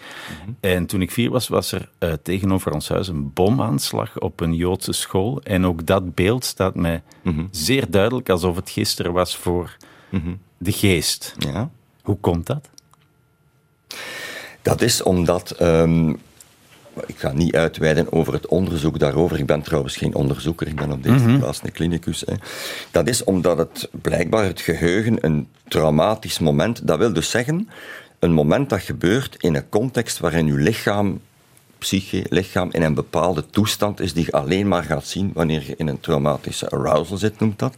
En 0.61 0.87
toen 0.87 1.03
ik 1.03 1.11
vier 1.11 1.31
was, 1.31 1.49
was 1.49 1.73
er 1.73 1.89
eh, 1.99 2.13
tegenover 2.23 2.73
ons 2.73 2.89
huis 2.89 3.09
een 3.09 3.33
bomaanslag 3.33 4.19
op 4.19 4.41
een 4.41 4.55
Joodse 4.55 4.93
school. 4.93 5.41
En 5.43 5.67
ook 5.67 5.87
dat 5.87 6.15
beeld 6.15 6.45
staat 6.45 6.75
mij 6.75 7.03
Mhm. 7.23 7.45
zeer 7.51 7.91
duidelijk 7.91 8.29
alsof 8.31 8.57
het 8.57 8.71
gisteren 8.71 9.13
was 9.13 9.37
voor 9.37 9.77
Mhm. 10.11 10.33
de 10.59 10.73
geest. 10.73 11.35
Ja. 11.39 11.71
Hoe 12.03 12.17
komt 12.21 12.47
dat? 12.47 12.71
Dat 14.63 14.83
is 14.83 15.03
omdat 15.03 15.51
ehm, 15.51 16.11
ik 17.07 17.17
ga 17.17 17.33
niet 17.33 17.55
uitweiden 17.55 18.13
over 18.13 18.33
het 18.33 18.47
onderzoek 18.47 18.99
daarover. 18.99 19.39
Ik 19.39 19.47
ben 19.47 19.63
trouwens 19.63 19.97
geen 19.97 20.15
onderzoeker, 20.15 20.67
ik 20.67 20.77
ben 20.77 20.93
op 20.93 21.03
deze 21.03 21.37
plaats 21.39 21.61
een 21.63 21.73
klinicus. 21.73 22.23
Hè. 22.27 22.35
Dat 22.91 23.09
is 23.09 23.25
omdat 23.25 23.59
het 23.59 23.89
blijkbaar 23.91 24.45
het 24.45 24.61
geheugen 24.61 25.17
een 25.21 25.49
traumatisch 25.69 26.39
moment, 26.39 26.87
dat 26.87 26.99
wil 26.99 27.13
dus 27.13 27.31
zeggen 27.31 27.69
een 28.19 28.33
moment 28.33 28.71
dat 28.71 28.81
gebeurt 28.81 29.37
in 29.39 29.55
een 29.55 29.69
context 29.69 30.19
waarin 30.19 30.47
uw 30.47 30.57
lichaam 30.57 31.21
psyche, 31.83 32.25
lichaam 32.29 32.69
in 32.73 32.83
een 32.83 32.95
bepaalde 32.95 33.47
toestand 33.47 34.01
is 34.01 34.13
die 34.13 34.25
je 34.25 34.33
alleen 34.33 34.69
maar 34.69 34.83
gaat 34.83 35.07
zien 35.07 35.31
wanneer 35.35 35.63
je 35.67 35.75
in 35.77 35.89
een 35.89 36.01
traumatische 36.01 36.71
arousal 36.71 37.17
zit, 37.17 37.41
noemt 37.41 37.59
dat, 37.59 37.75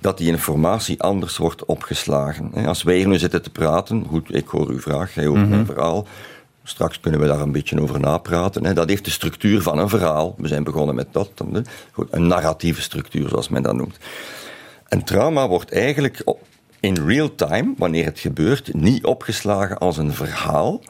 dat 0.00 0.18
die 0.18 0.28
informatie 0.28 1.02
anders 1.02 1.36
wordt 1.36 1.64
opgeslagen. 1.64 2.52
Als 2.66 2.82
wij 2.82 2.96
hier 2.96 3.08
nu 3.08 3.18
zitten 3.18 3.42
te 3.42 3.50
praten, 3.50 4.04
goed, 4.08 4.34
ik 4.34 4.46
hoor 4.46 4.68
uw 4.68 4.80
vraag, 4.80 5.14
jij 5.14 5.26
hoort 5.26 5.48
mijn 5.48 5.60
mhm. 5.60 5.72
verhaal, 5.72 6.06
Straks 6.62 7.00
kunnen 7.00 7.20
we 7.20 7.26
daar 7.26 7.40
een 7.40 7.52
beetje 7.52 7.80
over 7.80 8.00
napraten. 8.00 8.74
Dat 8.74 8.88
heeft 8.88 9.04
de 9.04 9.10
structuur 9.10 9.62
van 9.62 9.78
een 9.78 9.88
verhaal. 9.88 10.34
We 10.38 10.48
zijn 10.48 10.64
begonnen 10.64 10.94
met 10.94 11.12
dat. 11.12 11.30
Een 12.10 12.26
narratieve 12.26 12.82
structuur, 12.82 13.28
zoals 13.28 13.48
men 13.48 13.62
dat 13.62 13.74
noemt. 13.74 13.98
Een 14.88 15.04
trauma 15.04 15.48
wordt 15.48 15.72
eigenlijk 15.72 16.22
in 16.80 17.06
real 17.06 17.34
time, 17.34 17.74
wanneer 17.76 18.04
het 18.04 18.18
gebeurt, 18.18 18.74
niet 18.74 19.04
opgeslagen 19.04 19.78
als 19.78 19.96
een 19.96 20.12
verhaal, 20.12 20.80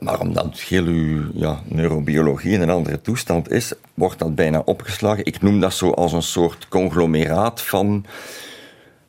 maar 0.00 0.20
omdat 0.20 0.60
heel 0.60 0.84
uw 0.84 1.30
ja, 1.34 1.60
neurobiologie 1.64 2.52
in 2.52 2.60
een 2.60 2.70
andere 2.70 3.00
toestand 3.00 3.50
is, 3.50 3.72
wordt 3.94 4.18
dat 4.18 4.34
bijna 4.34 4.62
opgeslagen. 4.64 5.24
Ik 5.24 5.42
noem 5.42 5.60
dat 5.60 5.74
zo 5.74 5.90
als 5.90 6.12
een 6.12 6.22
soort 6.22 6.68
conglomeraat 6.68 7.62
van 7.62 8.04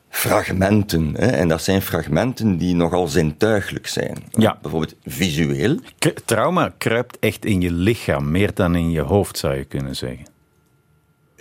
fragmenten. 0.08 1.14
Hè? 1.16 1.26
En 1.26 1.48
dat 1.48 1.62
zijn 1.62 1.82
fragmenten 1.82 2.56
die 2.56 2.74
nogal 2.74 3.06
zintuigelijk 3.06 3.86
zijn. 3.86 4.16
Ja. 4.30 4.58
Bijvoorbeeld 4.62 4.94
visueel. 5.04 5.78
trauma 6.24 6.72
kruipt 6.78 7.18
echt 7.18 7.44
in 7.44 7.60
je 7.60 7.72
lichaam, 7.72 8.30
meer 8.30 8.54
dan 8.54 8.74
in 8.74 8.90
je 8.90 9.00
hoofd, 9.00 9.38
zou 9.38 9.54
je 9.54 9.64
kunnen 9.64 9.96
zeggen. 9.96 10.31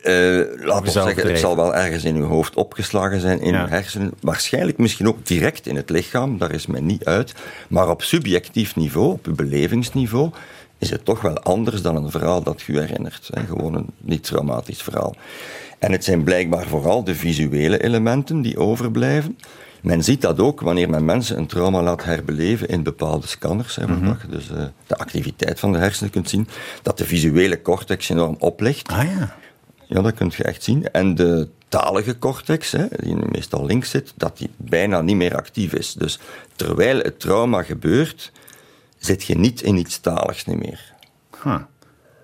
Uh, 0.03 0.65
laten 0.65 0.83
we 0.83 0.91
zeggen, 0.91 1.27
het 1.27 1.39
zal 1.39 1.55
wel 1.55 1.75
ergens 1.75 2.03
in 2.03 2.15
uw 2.15 2.25
hoofd 2.25 2.55
opgeslagen 2.55 3.19
zijn, 3.19 3.41
in 3.41 3.55
uw 3.55 3.67
hersenen. 3.67 4.11
Waarschijnlijk 4.19 4.77
misschien 4.77 5.07
ook 5.07 5.25
direct 5.25 5.67
in 5.67 5.75
het 5.75 5.89
lichaam, 5.89 6.37
daar 6.37 6.51
is 6.51 6.65
men 6.65 6.85
niet 6.85 7.05
uit. 7.05 7.33
Maar 7.67 7.89
op 7.89 8.03
subjectief 8.03 8.75
niveau, 8.75 9.11
op 9.11 9.25
uw 9.25 9.35
belevingsniveau, 9.35 10.31
is 10.77 10.89
het 10.89 11.05
toch 11.05 11.21
wel 11.21 11.39
anders 11.39 11.81
dan 11.81 11.95
een 11.95 12.11
verhaal 12.11 12.43
dat 12.43 12.63
u 12.67 12.79
herinnert. 12.79 13.29
Hè? 13.33 13.45
Gewoon 13.45 13.75
een 13.75 13.89
niet-traumatisch 13.97 14.81
verhaal. 14.81 15.15
En 15.79 15.91
het 15.91 16.03
zijn 16.03 16.23
blijkbaar 16.23 16.65
vooral 16.67 17.03
de 17.03 17.15
visuele 17.15 17.83
elementen 17.83 18.41
die 18.41 18.57
overblijven. 18.57 19.37
Men 19.81 20.03
ziet 20.03 20.21
dat 20.21 20.39
ook 20.39 20.61
wanneer 20.61 20.89
men 20.89 21.05
mensen 21.05 21.37
een 21.37 21.47
trauma 21.47 21.81
laat 21.81 22.03
herbeleven 22.03 22.67
in 22.67 22.83
bepaalde 22.83 23.27
scanners, 23.27 23.75
hè, 23.75 23.87
mm 23.87 24.17
je 24.21 24.27
dus 24.29 24.49
uh, 24.51 24.63
de 24.87 24.97
activiteit 24.97 25.59
van 25.59 25.71
de 25.71 25.77
hersenen 25.77 26.11
kunt 26.11 26.29
zien, 26.29 26.47
dat 26.81 26.97
de 26.97 27.05
visuele 27.05 27.61
cortex 27.61 28.09
enorm 28.09 28.35
oplicht. 28.39 28.87
Ah 28.87 29.03
ja. 29.03 29.35
Ja, 29.91 30.01
dat 30.01 30.13
kun 30.13 30.31
je 30.37 30.43
echt 30.43 30.63
zien. 30.63 30.91
En 30.91 31.15
de 31.15 31.47
talige 31.67 32.19
cortex, 32.19 32.71
hè, 32.71 32.85
die 33.03 33.15
meestal 33.15 33.65
links 33.65 33.89
zit, 33.89 34.13
dat 34.15 34.37
die 34.37 34.49
bijna 34.57 35.01
niet 35.01 35.15
meer 35.15 35.35
actief 35.35 35.73
is. 35.73 35.93
Dus 35.93 36.19
terwijl 36.55 36.97
het 36.97 37.19
trauma 37.19 37.63
gebeurt, 37.63 38.31
zit 38.97 39.23
je 39.23 39.37
niet 39.37 39.61
in 39.61 39.77
iets 39.77 39.99
taligs 39.99 40.45
niet 40.45 40.59
meer. 40.59 40.93
Huh. 41.43 41.55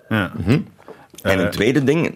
Ja. 0.08 0.32
Mhm. 0.38 0.60
En 1.22 1.38
een 1.38 1.46
eh, 1.46 1.50
tweede 1.50 1.84
ding, 1.84 2.14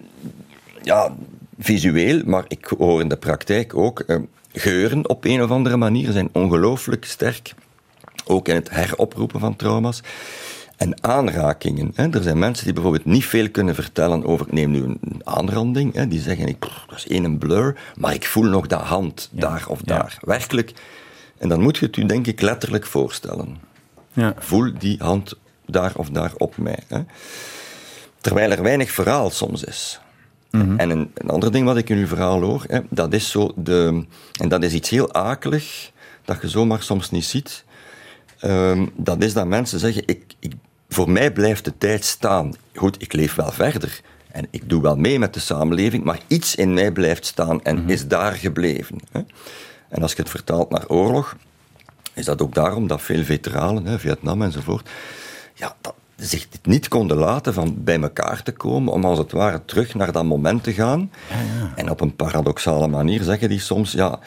ja, 0.82 1.14
visueel, 1.58 2.22
maar 2.24 2.44
ik 2.48 2.72
hoor 2.78 3.00
in 3.00 3.08
de 3.08 3.16
praktijk 3.16 3.74
ook, 3.74 4.00
eh, 4.00 4.16
geuren 4.52 5.08
op 5.08 5.24
een 5.24 5.42
of 5.42 5.50
andere 5.50 5.76
manier 5.76 6.12
zijn 6.12 6.28
ongelooflijk 6.32 7.04
sterk. 7.04 7.54
Ook 8.24 8.48
in 8.48 8.54
het 8.54 8.70
heroproepen 8.70 9.40
van 9.40 9.56
trauma's. 9.56 10.02
En 10.82 11.02
aanrakingen. 11.02 11.92
Hè. 11.94 12.08
Er 12.10 12.22
zijn 12.22 12.38
mensen 12.38 12.64
die 12.64 12.72
bijvoorbeeld 12.72 13.04
niet 13.04 13.24
veel 13.24 13.50
kunnen 13.50 13.74
vertellen 13.74 14.24
over, 14.24 14.46
neem 14.50 14.70
nu 14.70 14.82
een 14.82 15.20
aanranding, 15.24 15.94
hè, 15.94 16.08
die 16.08 16.20
zeggen, 16.20 16.46
ik, 16.46 16.60
dat 16.60 16.96
is 16.96 17.08
één 17.08 17.38
blur, 17.38 17.80
maar 17.96 18.14
ik 18.14 18.26
voel 18.26 18.44
nog 18.44 18.66
de 18.66 18.74
hand 18.74 19.28
daar 19.32 19.64
of 19.68 19.80
daar. 19.80 20.18
Werkelijk. 20.20 20.72
En 21.38 21.48
dan 21.48 21.60
moet 21.60 21.76
je 21.76 21.86
het 21.86 21.96
u 21.96 22.06
denk 22.06 22.26
ik 22.26 22.40
letterlijk 22.40 22.86
voorstellen. 22.86 23.56
Ja. 24.12 24.34
Voel 24.38 24.72
die 24.78 24.96
hand 24.98 25.34
daar 25.66 25.92
of 25.96 26.10
daar 26.10 26.32
op 26.36 26.56
mij. 26.56 26.78
Hè. 26.86 27.00
Terwijl 28.20 28.50
er 28.50 28.62
weinig 28.62 28.90
verhaal 28.90 29.30
soms 29.30 29.64
is. 29.64 30.00
Mhm. 30.50 30.78
En 30.78 30.90
een, 30.90 31.10
een, 31.14 31.30
ander 31.30 31.52
ding 31.52 31.66
wat 31.66 31.76
ik 31.76 31.88
in 31.88 31.98
uw 31.98 32.06
verhaal 32.06 32.40
hoor, 32.40 32.64
hè, 32.66 32.80
dat 32.90 33.12
is 33.12 33.30
zo 33.30 33.52
de... 33.56 34.04
En 34.40 34.48
dat 34.48 34.62
is 34.62 34.72
iets 34.72 34.88
heel 34.88 35.12
akelig, 35.14 35.90
dat 36.24 36.42
je 36.42 36.48
zomaar 36.48 36.82
soms 36.82 37.10
niet 37.10 37.24
ziet. 37.24 37.64
Um, 38.44 38.90
dat 38.96 39.22
is 39.22 39.32
dat 39.32 39.46
mensen 39.46 39.78
zeggen, 39.78 40.02
ik, 40.06 40.34
ik, 40.38 40.52
voor 40.92 41.10
mij 41.10 41.32
blijft 41.32 41.64
de 41.64 41.78
tijd 41.78 42.04
staan. 42.04 42.54
Goed, 42.74 43.02
ik 43.02 43.12
leef 43.12 43.34
wel 43.34 43.52
verder. 43.52 44.00
En 44.30 44.46
ik 44.50 44.68
doe 44.68 44.82
wel 44.82 44.96
mee 44.96 45.18
met 45.18 45.34
de 45.34 45.40
samenleving, 45.40 46.04
maar 46.04 46.20
iets 46.26 46.54
in 46.54 46.74
mij 46.74 46.92
blijft 46.92 47.26
staan 47.26 47.62
en 47.62 47.76
mhm. 47.76 47.88
is 47.90 48.08
daar 48.08 48.32
gebleven. 48.32 48.98
Hè. 49.12 49.20
En 49.88 50.02
als 50.02 50.12
je 50.12 50.22
het 50.22 50.30
vertaalt 50.30 50.70
naar 50.70 50.88
oorlog, 50.88 51.36
is 52.14 52.24
dat 52.24 52.42
ook 52.42 52.54
daarom 52.54 52.86
dat 52.86 53.02
veel 53.02 53.24
veteranen, 53.24 53.86
hè, 53.86 53.98
Vietnam 53.98 54.42
enzovoort, 54.42 54.88
ja, 55.54 55.76
dat, 55.80 55.94
zich 56.16 56.48
dit 56.48 56.66
niet 56.66 56.88
konden 56.88 57.16
laten 57.16 57.54
van 57.54 57.74
bij 57.84 58.00
elkaar 58.00 58.42
te 58.42 58.52
komen, 58.52 58.92
om 58.92 59.04
als 59.04 59.18
het 59.18 59.32
ware 59.32 59.64
terug 59.64 59.94
naar 59.94 60.12
dat 60.12 60.24
moment 60.24 60.62
te 60.62 60.72
gaan. 60.72 61.10
Ja, 61.30 61.36
ja. 61.36 61.72
En 61.76 61.90
op 61.90 62.00
een 62.00 62.16
paradoxale 62.16 62.88
manier 62.88 63.22
zeggen 63.22 63.48
die 63.48 63.60
soms, 63.60 63.92
ja, 63.92 64.18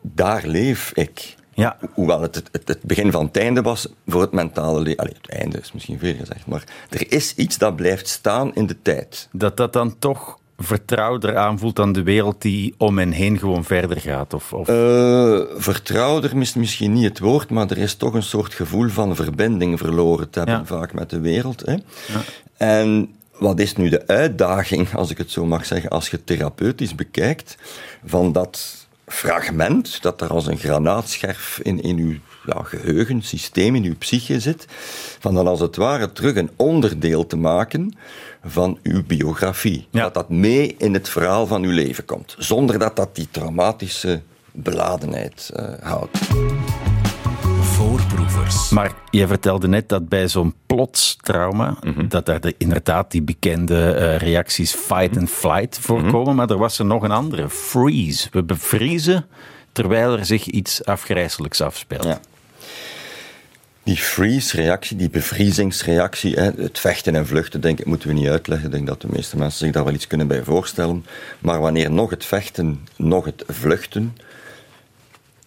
daar 0.00 0.46
leef 0.46 0.92
ik. 0.94 1.36
Ja. 1.54 1.76
Hoewel 1.92 2.22
het, 2.22 2.42
het, 2.52 2.68
het, 2.68 2.82
begin 2.82 3.10
van 3.10 3.26
het 3.26 3.36
einde 3.36 3.62
was 3.62 3.88
voor 4.06 4.20
het 4.20 4.32
mentale 4.32 4.80
leven. 4.80 5.04
het 5.04 5.28
einde 5.28 5.58
is 5.58 5.72
misschien 5.72 5.98
veel 5.98 6.14
gezegd, 6.14 6.46
maar 6.46 6.64
er 6.90 7.12
is 7.12 7.34
iets 7.34 7.58
dat 7.58 7.76
blijft 7.76 8.08
staan 8.08 8.54
in 8.54 8.66
de 8.66 8.76
tijd. 8.82 9.28
Dat 9.32 9.56
dat 9.56 9.72
dan 9.72 9.98
toch 9.98 10.38
vertrouwder 10.58 11.36
aanvoelt 11.36 11.76
dan 11.76 11.92
de 11.92 12.02
wereld 12.02 12.42
die 12.42 12.74
om 12.78 12.98
en 12.98 13.10
heen 13.10 13.38
gewoon 13.38 13.64
verder 13.64 14.00
gaat? 14.00 14.34
Of, 14.34 14.52
of... 14.52 14.68
Uh, 14.68 15.40
vertrouwder 15.56 16.36
is 16.36 16.54
misschien 16.54 16.92
niet 16.92 17.04
het 17.04 17.18
woord, 17.18 17.50
maar 17.50 17.70
er 17.70 17.78
is 17.78 17.94
toch 17.94 18.14
een 18.14 18.22
soort 18.22 18.54
gevoel 18.54 18.88
van 18.88 19.16
verbinding 19.16 19.78
verloren 19.78 20.30
te 20.30 20.38
hebben, 20.38 20.66
vaak 20.66 20.92
met 20.92 21.10
de 21.10 21.20
wereld. 21.20 21.66
Hè. 21.66 21.72
Ja. 21.72 21.80
En 22.56 23.14
wat 23.38 23.60
is 23.60 23.76
nu 23.76 23.88
de 23.88 24.06
uitdaging, 24.06 24.94
als 24.94 25.10
ik 25.10 25.18
het 25.18 25.30
zo 25.30 25.46
mag 25.46 25.66
zeggen, 25.66 25.90
als 25.90 26.08
je 26.08 26.24
therapeutisch 26.24 26.94
bekijkt, 26.94 27.56
van 28.04 28.32
dat 28.32 28.81
fragment 29.12 30.02
dat 30.02 30.20
er 30.20 30.28
als 30.28 30.46
een 30.46 30.58
granaatscherf 30.58 31.60
in, 31.62 31.82
in 31.82 31.98
uw 31.98 32.14
ja, 32.46 32.62
geheugensysteem, 32.62 33.74
in 33.74 33.84
uw 33.84 33.96
psyche 33.96 34.40
zit, 34.40 34.66
van 35.18 35.34
dan 35.34 35.46
als 35.46 35.60
het 35.60 35.76
ware 35.76 36.12
terug 36.12 36.36
een 36.36 36.50
onderdeel 36.56 37.26
te 37.26 37.36
maken 37.36 37.96
van 38.44 38.78
uw 38.82 39.02
biografie. 39.06 39.86
Dat 39.90 40.14
dat 40.14 40.28
mee 40.28 40.74
in 40.78 40.94
het 40.94 41.08
verhaal 41.08 41.46
van 41.46 41.62
uw 41.62 41.72
leven 41.72 42.04
komt, 42.04 42.34
zonder 42.38 42.78
dat 42.78 42.96
dat 42.96 43.16
die 43.16 43.28
traumatische 43.30 44.22
beladenheid 44.52 45.50
uh, 45.56 45.64
houdt. 45.80 46.18
Voorproevers. 47.72 48.70
Maar 48.70 48.92
je 49.10 49.26
vertelde 49.26 49.68
net 49.68 49.88
dat 49.88 50.08
bij 50.08 50.28
zo'n 50.28 50.54
plots 50.66 51.16
trauma, 51.20 51.76
mhm. 51.82 52.08
dat 52.08 52.26
daar 52.26 52.40
de, 52.40 52.54
inderdaad 52.58 53.10
die 53.10 53.22
bekende 53.22 53.96
uh, 53.98 54.16
reacties 54.16 54.72
fight 54.72 55.16
and 55.16 55.30
flight 55.30 55.78
voorkomen, 55.78 56.26
mhm. 56.26 56.34
maar 56.34 56.50
er 56.50 56.58
was 56.58 56.78
er 56.78 56.84
nog 56.84 57.02
een 57.02 57.10
andere, 57.10 57.48
freeze. 57.48 58.28
We 58.30 58.42
bevriezen 58.42 59.26
terwijl 59.72 60.18
er 60.18 60.26
zich 60.26 60.46
iets 60.46 60.84
afgrijzelijks 60.84 61.60
afspeelt. 61.60 62.04
Ja 62.04 62.20
die 63.82 63.96
freeze-reactie, 63.96 64.96
die 64.96 65.10
bevriezingsreactie, 65.10 66.36
het 66.40 66.78
vechten 66.78 67.14
en 67.14 67.26
vluchten, 67.26 67.60
denk 67.60 67.78
ik, 67.78 67.86
moeten 67.86 68.08
we 68.08 68.14
niet 68.14 68.28
uitleggen. 68.28 68.66
Ik 68.66 68.72
denk 68.72 68.86
dat 68.86 69.00
de 69.00 69.08
meeste 69.10 69.36
mensen 69.36 69.58
zich 69.58 69.72
daar 69.72 69.84
wel 69.84 69.94
iets 69.94 70.06
kunnen 70.06 70.26
bij 70.26 70.42
voorstellen. 70.42 71.04
Maar 71.38 71.60
wanneer 71.60 71.90
nog 71.90 72.10
het 72.10 72.24
vechten, 72.24 72.86
nog 72.96 73.24
het 73.24 73.44
vluchten, 73.48 74.16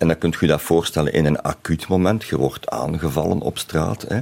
en 0.06 0.12
dan 0.12 0.20
kunt 0.20 0.34
je 0.34 0.46
je 0.46 0.52
dat 0.52 0.62
voorstellen 0.62 1.14
in 1.14 1.26
een 1.26 1.42
acuut 1.42 1.88
moment, 1.88 2.24
je 2.24 2.38
wordt 2.38 2.70
aangevallen 2.70 3.40
op 3.40 3.58
straat, 3.58 4.06
hè, 4.08 4.20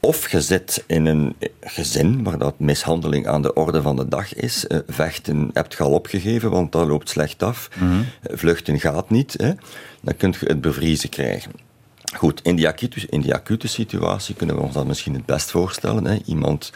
of 0.00 0.30
je 0.30 0.40
zit 0.40 0.84
in 0.86 1.06
een 1.06 1.36
gezin 1.60 2.22
waar 2.22 2.38
dat 2.38 2.58
mishandeling 2.58 3.26
aan 3.26 3.42
de 3.42 3.52
orde 3.52 3.82
van 3.82 3.96
de 3.96 4.08
dag 4.08 4.34
is. 4.34 4.66
Eh, 4.66 4.78
vechten 4.86 5.50
hebt 5.52 5.74
je 5.74 5.82
al 5.82 5.90
opgegeven, 5.90 6.50
want 6.50 6.72
dat 6.72 6.86
loopt 6.86 7.08
slecht 7.08 7.42
af. 7.42 7.68
Mhm. 7.74 8.02
Vluchten 8.22 8.80
gaat 8.80 9.10
niet. 9.10 9.34
Hè. 9.38 9.52
Dan 10.00 10.16
kun 10.16 10.34
je 10.40 10.46
het 10.46 10.60
bevriezen 10.60 11.08
krijgen. 11.08 11.52
Goed, 12.16 12.40
in 12.42 12.56
die, 12.56 12.68
acute, 12.68 13.06
in 13.08 13.20
die 13.20 13.34
acute 13.34 13.68
situatie 13.68 14.34
kunnen 14.34 14.56
we 14.56 14.62
ons 14.62 14.74
dat 14.74 14.86
misschien 14.86 15.14
het 15.14 15.26
best 15.26 15.50
voorstellen. 15.50 16.04
Hè. 16.04 16.18
Iemand 16.24 16.72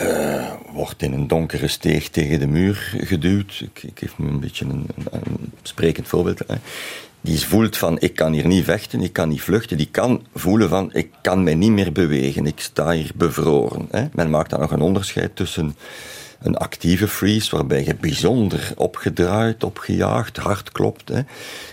uh, 0.00 0.52
wordt 0.72 1.02
in 1.02 1.12
een 1.12 1.26
donkere 1.26 1.68
steeg 1.68 2.08
tegen 2.08 2.38
de 2.38 2.46
muur 2.46 2.94
geduwd. 3.00 3.60
Ik, 3.60 3.82
ik 3.82 3.98
geef 3.98 4.18
nu 4.18 4.28
een 4.28 4.40
beetje 4.40 4.64
een, 4.64 4.86
een, 5.10 5.52
sprekend 5.62 6.08
voorbeeld. 6.08 6.38
Hè. 6.46 6.54
Die 7.20 7.40
voelt 7.40 7.76
van, 7.76 8.00
ik 8.00 8.14
kan 8.14 8.32
hier 8.32 8.46
niet 8.46 8.64
vechten, 8.64 9.00
ik 9.00 9.12
kan 9.12 9.28
niet 9.28 9.42
vluchten. 9.42 9.76
Die 9.76 9.88
kan 9.90 10.26
voelen 10.34 10.68
van, 10.68 10.90
ik 10.92 11.10
kan 11.20 11.42
mij 11.42 11.54
niet 11.54 11.70
meer 11.70 11.92
bewegen, 11.92 12.46
ik 12.46 12.60
sta 12.60 12.90
hier 12.90 13.10
bevroren. 13.14 13.88
Hè. 13.90 14.06
Men 14.12 14.30
maakt 14.30 14.50
dan 14.50 14.60
nog 14.60 14.70
een 14.70 14.80
onderscheid 14.80 15.36
tussen 15.36 15.76
een 16.40 16.56
actieve 16.56 17.08
freeze, 17.08 17.56
waarbij 17.56 17.84
je 17.84 17.94
bijzonder 17.94 18.72
opgedraaid, 18.76 19.64
opgejaagd, 19.64 20.36
hard 20.36 20.72
klopt. 20.72 21.08
Hè. 21.08 21.20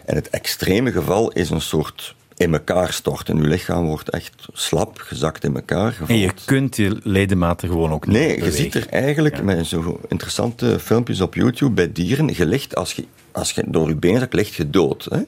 En 0.06 0.16
het 0.16 0.30
extreme 0.30 0.92
geval 0.92 1.32
is 1.32 1.50
een 1.50 1.62
soort 1.62 2.16
in 2.38 2.54
elkaar 2.54 2.94
stort. 2.94 3.30
En 3.30 3.38
je 3.38 3.48
lichaam 3.48 3.86
wordt 3.86 4.10
echt 4.10 4.34
slap, 4.54 4.98
gezakt 4.98 5.44
in 5.44 5.56
elkaar. 5.56 5.98
En 6.08 6.18
je 6.18 6.32
kunt 6.46 6.76
je 6.76 7.00
ledematen 7.04 7.70
gewoon 7.70 7.92
ook 7.92 8.08
niet 8.08 8.16
Nee, 8.16 8.28
bewegen. 8.28 8.46
je 8.52 8.58
ziet 8.64 8.76
er 8.76 8.88
eigenlijk 8.90 9.44
met 9.44 9.66
zo 9.66 10.00
interessante 10.08 10.80
filmpjes 10.80 11.22
op 11.22 11.34
YouTube 11.36 11.72
bij 11.74 11.92
dieren, 11.92 12.28
je 12.36 12.46
ligt, 12.46 12.76
als 12.76 12.94
je, 12.94 13.06
als 13.32 13.52
je 13.52 13.64
door 13.68 13.88
je 13.88 13.96
been 13.96 14.20
zakt, 14.20 14.34
ligt 14.34 14.54
je 14.54 14.70
dood. 14.70 15.08
Hè? 15.10 15.22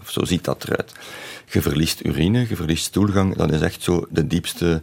Of 0.00 0.10
zo 0.10 0.24
ziet 0.24 0.44
dat 0.44 0.64
eruit. 0.64 0.92
Je 1.50 1.62
verliest 1.62 2.04
urine, 2.04 2.46
je 2.48 2.56
verliest 2.56 2.84
stoelgang. 2.84 3.36
Dat 3.36 3.52
is 3.52 3.60
echt 3.60 3.82
zo 3.82 4.06
de 4.10 4.26
diepste... 4.26 4.82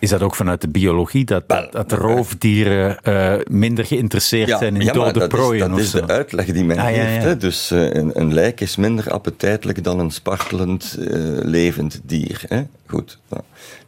Is 0.00 0.10
dat 0.10 0.22
ook 0.22 0.34
vanuit 0.34 0.60
de 0.60 0.68
biologie, 0.68 1.24
dat, 1.24 1.48
dat, 1.48 1.72
dat 1.72 1.92
roofdieren 1.92 3.00
eh, 3.02 3.34
minder 3.50 3.84
geïnteresseerd 3.84 4.58
zijn 4.58 4.76
in 4.76 4.92
dode 4.92 5.18
dat 5.18 5.28
prooien 5.28 5.64
is, 5.64 5.70
dat 5.70 5.78
is 5.78 5.90
de 5.90 6.12
uitleg 6.12 6.46
die 6.46 6.64
men 6.64 6.78
Ah, 6.78 6.84
geeft. 6.84 6.96
ja. 6.96 7.02
Hè? 7.02 7.36
Dus 7.36 7.70
eh, 7.70 7.92
een, 7.92 8.20
een 8.20 8.34
lijk 8.34 8.60
is 8.60 8.76
minder 8.76 9.10
appetijtelijk 9.10 9.84
dan 9.84 9.98
een 9.98 10.10
spartelend 10.10 10.96
eh, 11.00 11.06
levend 11.42 12.00
dier. 12.04 12.42
Hè? 12.48 12.62
Goed, 12.86 13.18
nou, 13.28 13.42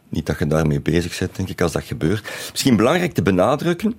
niet 0.09 0.25
dat 0.25 0.39
je 0.39 0.47
daarmee 0.47 0.81
bezig 0.81 1.19
bent, 1.19 1.35
denk 1.35 1.49
ik, 1.49 1.61
als 1.61 1.71
dat 1.71 1.83
gebeurt. 1.83 2.29
Misschien 2.51 2.75
belangrijk 2.75 3.13
te 3.13 3.21
benadrukken, 3.21 3.95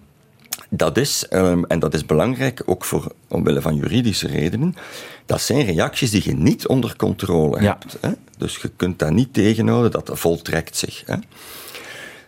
dat 0.69 0.97
is, 0.97 1.27
ehm, 1.29 1.63
en 1.65 1.79
dat 1.79 1.95
is 1.95 2.07
belangrijk 2.07 2.63
ook 2.67 2.85
voor, 2.85 3.13
omwille 3.29 3.61
van 3.61 3.77
juridische 3.77 4.27
redenen, 4.27 4.75
dat 5.27 5.41
zijn 5.41 5.65
reacties 5.65 6.11
die 6.11 6.23
je 6.25 6.35
niet 6.35 6.67
onder 6.67 6.97
controle 6.97 7.59
hebt. 7.59 7.97
Hè? 8.01 8.11
Dus 8.39 8.57
je 8.57 8.71
kunt 8.77 8.99
dat 8.99 9.11
niet 9.11 9.33
tegenhouden, 9.35 9.91
dat 9.91 10.11
voltrekt 10.13 10.77
zich. 10.77 11.03
Hè? 11.07 11.15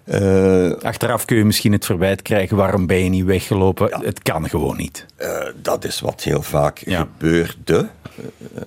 Eh, 0.04 0.70
Achteraf 0.82 1.24
kun 1.24 1.36
je 1.36 1.44
misschien 1.44 1.72
het 1.72 1.84
verwijt 1.84 2.22
krijgen, 2.22 2.56
waarom 2.56 2.86
ben 2.86 3.04
je 3.04 3.08
niet 3.10 3.24
weggelopen? 3.24 4.00
Het 4.04 4.22
kan 4.22 4.48
gewoon 4.48 4.76
niet. 4.76 5.06
Eh, 5.16 5.28
dat 5.62 5.84
is 5.84 6.00
wat 6.00 6.22
heel 6.22 6.42
vaak 6.42 6.78
Ja. 6.78 6.98
gebeurde. 6.98 7.88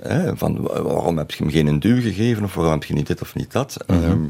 Eh, 0.04 0.32
van 0.36 0.62
wa- 0.62 0.82
waarom 0.82 1.18
heb 1.18 1.32
je 1.32 1.44
hem 1.44 1.52
geen 1.52 1.80
duw 1.80 2.02
gegeven 2.02 2.44
of 2.44 2.54
waarom 2.54 2.74
heb 2.74 2.84
je 2.84 2.94
niet 2.94 3.08
dit 3.08 3.22
of 3.22 3.36
niet 3.36 3.52
dat? 3.52 3.78
Mhm. 3.88 4.04
Ehm, 4.04 4.24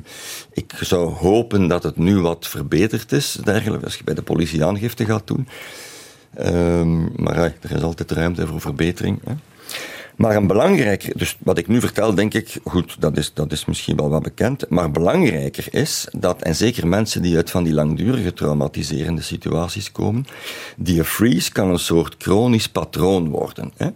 ik 0.53 0.73
zou 0.79 1.09
hopen 1.13 1.67
dat 1.67 1.83
het 1.83 1.97
nu 1.97 2.19
wat 2.19 2.47
verbeterd 2.47 3.11
is, 3.11 3.37
dergelijke, 3.43 3.85
als 3.85 3.95
je 3.95 4.03
bij 4.03 4.13
de 4.13 4.21
politie 4.21 4.65
aangifte 4.65 5.05
gaat 5.05 5.27
doen. 5.27 5.47
Ehm, 6.33 7.23
maar 7.23 7.37
er 7.37 7.71
is 7.75 7.81
altijd 7.81 8.11
ruimte 8.11 8.47
voor 8.47 8.61
verbetering. 8.61 9.19
Hè. 9.25 9.33
Maar 10.17 10.35
een 10.35 10.47
belangrijker, 10.47 11.17
dus 11.17 11.37
wat 11.39 11.57
ik 11.57 11.67
nu 11.67 11.79
vertel, 11.79 12.15
denk 12.15 12.33
ik, 12.33 12.59
goed, 12.63 12.95
dat 12.99 13.17
is, 13.17 13.33
dat 13.33 13.51
is 13.51 13.65
misschien 13.65 13.95
wel 13.95 14.09
wat 14.09 14.23
bekend, 14.23 14.69
maar 14.69 14.91
belangrijker 14.91 15.67
is 15.71 16.07
dat, 16.11 16.41
en 16.41 16.55
zeker 16.55 16.87
mensen 16.87 17.21
die 17.21 17.35
uit 17.35 17.51
van 17.51 17.63
die 17.63 17.73
langdurige 17.73 18.33
traumatiserende 18.33 19.21
situaties 19.21 19.91
komen, 19.91 20.25
die 20.77 21.03
freeze 21.03 21.51
kan 21.51 21.69
een 21.69 21.79
soort 21.79 22.15
chronisch 22.17 22.69
patroon 22.69 23.29
worden. 23.29 23.71
Hè? 23.77 23.89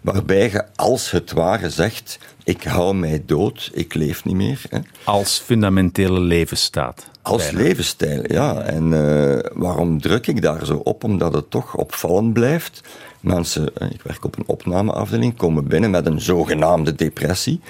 Waarbij 0.00 0.50
je 0.50 0.64
als 0.74 1.10
het 1.10 1.32
ware 1.32 1.70
zegt, 1.70 2.18
ik 2.44 2.62
hou 2.62 2.94
mij 2.94 3.22
dood, 3.26 3.70
ik 3.72 3.94
leef 3.94 4.24
niet 4.24 4.34
meer. 4.34 4.62
Hè? 4.68 4.78
Als 5.04 5.38
fundamentele 5.38 6.20
levensstaat. 6.20 7.06
Als 7.26 7.50
levensstijl, 7.50 8.32
ja. 8.32 8.60
En 8.60 8.92
eh, 8.92 9.50
waarom 9.52 10.00
druk 10.00 10.26
ik 10.26 10.42
daar 10.42 10.66
zo 10.66 10.80
op? 10.84 11.04
Omdat 11.04 11.32
het 11.32 11.50
toch 11.50 11.76
opvallend 11.76 12.32
blijft. 12.32 12.80
Mensen, 13.20 13.76
eh, 13.76 13.90
ik 13.90 14.02
werk 14.02 14.24
op 14.24 14.38
een 14.38 14.46
opnameafdeling, 14.46 15.36
komen 15.36 15.68
binnen 15.68 15.90
met 15.90 16.06
een 16.06 16.20
zogenaamde 16.20 16.94
depressie. 16.94 17.60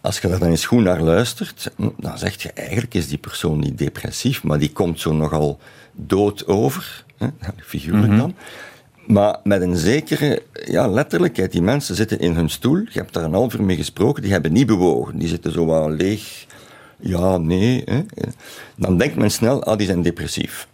Als 0.00 0.18
je 0.18 0.28
daar 0.28 0.38
dan 0.38 0.48
eens 0.48 0.66
goed 0.66 0.82
naar 0.82 1.02
luistert, 1.02 1.70
hm, 1.76 1.88
dan 1.96 2.18
zeg 2.18 2.42
je 2.42 2.52
eigenlijk 2.52 2.94
is 2.94 3.08
die 3.08 3.18
persoon 3.18 3.58
niet 3.58 3.78
depressief, 3.78 4.42
maar 4.42 4.58
die 4.58 4.72
komt 4.72 5.00
zo 5.00 5.12
nogal 5.12 5.58
dood 5.92 6.46
over, 6.46 7.04
hè, 7.16 7.26
figuurlijk 7.72 8.16
dan. 8.16 8.34
Maar 9.06 9.38
met 9.44 9.62
een 9.62 9.76
zekere 9.76 10.42
ja, 10.64 10.86
letterlijkheid. 10.88 11.52
Die 11.52 11.62
mensen 11.62 11.94
zitten 11.94 12.18
in 12.18 12.34
hun 12.34 12.50
stoel. 12.50 12.76
Je 12.76 12.98
hebt 12.98 13.12
daar 13.12 13.24
een 13.24 13.32
half 13.32 13.54
uur 13.54 13.62
mee 13.62 13.76
gesproken. 13.76 14.22
Die 14.22 14.32
hebben 14.32 14.52
niet 14.52 14.66
bewogen. 14.66 15.18
Die 15.18 15.28
zitten 15.28 15.52
zo 15.52 15.64
wat 15.64 15.90
leeg. 15.90 16.46
Ja, 17.00 17.36
nee. 17.36 17.82
Hè. 17.84 18.02
Dan 18.76 18.98
denkt 18.98 19.16
men 19.16 19.30
snel, 19.30 19.64
ah, 19.64 19.78
die 19.78 19.86
zijn 19.86 20.02
depressief. 20.02 20.68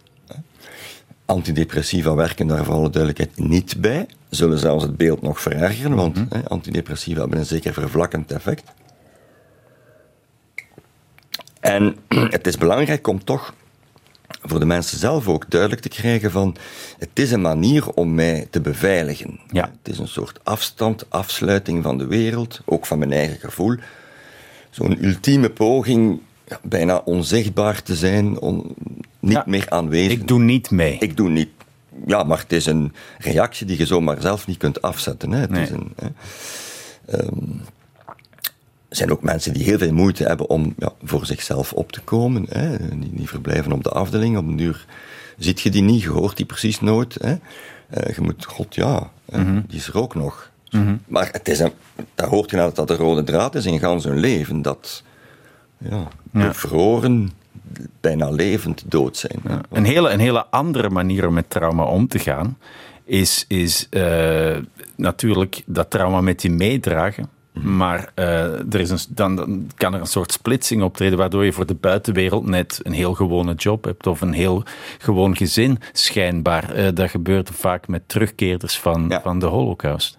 Antidepressiva 1.25 2.15
werken 2.15 2.47
daar 2.47 2.65
voor 2.65 2.73
alle 2.73 2.89
duidelijkheid 2.89 3.49
niet 3.49 3.81
bij. 3.81 4.05
Zullen 4.29 4.59
zelfs 4.59 4.83
het 4.83 4.97
beeld 4.97 5.21
nog 5.21 5.41
verergeren, 5.41 5.95
want 5.95 6.17
hè, 6.29 6.49
antidepressiva 6.49 7.19
hebben 7.19 7.39
een 7.39 7.45
zeker 7.45 7.73
vervlakkend 7.73 8.31
effect. 8.31 8.63
En 11.59 11.95
het 12.37 12.47
is 12.47 12.57
belangrijk 12.57 13.07
om 13.07 13.23
toch 13.23 13.53
voor 14.41 14.59
de 14.59 14.65
mensen 14.65 14.97
zelf 14.97 15.27
ook 15.27 15.49
duidelijk 15.49 15.81
te 15.81 15.89
krijgen 15.89 16.31
van 16.31 16.55
het 16.97 17.09
is 17.13 17.31
een 17.31 17.41
manier 17.41 17.89
om 17.89 18.15
mij 18.15 18.47
te 18.49 18.61
beveiligen. 18.61 19.39
Ja. 19.51 19.71
Het 19.83 19.93
is 19.93 19.99
een 19.99 20.07
soort 20.07 20.39
afstand, 20.43 21.05
afsluiting 21.09 21.83
van 21.83 21.97
de 21.97 22.07
wereld, 22.07 22.61
ook 22.65 22.85
van 22.85 22.99
mijn 22.99 23.11
eigen 23.11 23.39
gevoel. 23.39 23.75
Zo'n 24.75 25.05
ultieme 25.05 25.49
poging 25.49 26.19
ja, 26.47 26.59
bijna 26.63 26.97
onzichtbaar 27.05 27.83
te 27.83 27.95
zijn, 27.95 28.39
on- 28.39 28.75
niet 29.19 29.31
Ja. 29.33 29.43
meer 29.47 29.69
aanwezig. 29.69 30.11
Ik 30.11 30.27
doe 30.27 30.39
niet 30.39 30.71
mee. 30.71 30.97
Ik 30.99 31.17
doe 31.17 31.29
niet. 31.29 31.49
Ja, 32.07 32.23
maar 32.23 32.39
het 32.39 32.51
is 32.51 32.65
een 32.65 32.93
reactie 33.17 33.65
die 33.65 33.77
je 33.77 33.85
zomaar 33.85 34.21
zelf 34.21 34.47
niet 34.47 34.57
kunt 34.57 34.81
afzetten. 34.81 35.31
Hè. 35.31 35.39
Het 35.39 35.49
Nee. 35.49 35.63
is 35.63 35.69
een, 35.69 35.93
hè. 35.95 36.07
Ehm, 37.17 37.41
er 38.89 38.95
zijn 38.95 39.11
ook 39.11 39.23
mensen 39.23 39.53
die 39.53 39.63
heel 39.63 39.77
veel 39.77 39.93
moeite 39.93 40.23
hebben 40.23 40.49
om 40.49 40.73
ja, 40.77 40.91
voor 41.03 41.25
zichzelf 41.25 41.73
op 41.73 41.91
te 41.91 42.01
komen. 42.01 42.45
Hè. 42.49 42.77
Die, 42.99 43.11
die 43.13 43.27
verblijven 43.29 43.71
op 43.71 43.83
de 43.83 43.89
afdeling. 43.89 44.37
Op 44.37 44.47
een 44.47 44.59
uur 44.59 44.85
ziet 45.37 45.61
je 45.61 45.69
die 45.69 45.81
niet, 45.83 46.01
je 46.01 46.09
hoort 46.09 46.37
die 46.37 46.45
precies 46.45 46.79
nooit. 46.81 47.15
Hè. 47.21 47.35
Eh, 47.89 48.15
je 48.15 48.21
moet, 48.21 48.45
god 48.45 48.75
ja, 48.75 49.09
hè, 49.31 49.39
Mhm. 49.39 49.61
die 49.67 49.77
is 49.79 49.87
er 49.87 49.97
ook 49.97 50.15
nog. 50.15 50.51
Maar 51.07 51.29
het 51.31 51.47
is 51.47 51.59
een, 51.59 51.71
daar 52.15 52.27
hoort 52.27 52.49
je 52.49 52.55
nou 52.55 52.67
dat 52.73 52.87
dat 52.87 52.97
de 52.97 53.03
rode 53.03 53.23
draad 53.23 53.55
is 53.55 53.65
in 53.65 53.79
gans 53.79 54.03
hun 54.03 54.19
leven. 54.19 54.61
Dat 54.61 55.03
ja, 55.77 56.07
Ja. 56.33 56.47
bevroren, 56.47 57.31
bijna 58.01 58.29
levend 58.29 58.83
dood 58.91 59.17
zijn. 59.17 59.39
hè. 59.47 59.57
Een 59.69 59.85
hele, 59.85 60.09
een 60.09 60.19
hele 60.19 60.45
andere 60.45 60.89
manier 60.89 61.27
om 61.27 61.33
met 61.33 61.49
trauma 61.49 61.83
om 61.83 62.07
te 62.07 62.19
gaan 62.19 62.57
is, 63.03 63.45
is 63.47 63.87
eh, 63.89 64.55
natuurlijk 64.95 65.61
dat 65.65 65.89
trauma 65.89 66.21
met 66.21 66.41
je 66.41 66.49
meedragen. 66.51 67.29
Maar 67.61 68.11
eh, 68.15 68.43
er 68.73 68.79
is 68.79 68.89
een, 68.89 68.99
dan, 69.09 69.35
dan 69.35 69.69
kan 69.75 69.93
er 69.93 69.99
een 69.99 70.05
soort 70.05 70.31
splitsing 70.31 70.83
optreden, 70.83 71.17
waardoor 71.17 71.45
je 71.45 71.53
voor 71.53 71.65
de 71.65 71.73
buitenwereld 71.73 72.45
net 72.45 72.79
een 72.83 72.91
heel 72.93 73.13
gewone 73.13 73.53
job 73.53 73.83
hebt 73.83 74.07
of 74.07 74.21
een 74.21 74.33
heel 74.33 74.63
gewoon 74.97 75.35
gezin, 75.37 75.79
schijnbaar. 75.91 76.73
Eh, 76.73 76.87
dat 76.93 77.09
gebeurt 77.09 77.49
vaak 77.53 77.87
met 77.87 78.01
terugkeerders 78.09 78.79
van, 78.79 79.05
Ja. 79.09 79.21
van 79.21 79.39
de 79.39 79.45
Holocaust. 79.45 80.17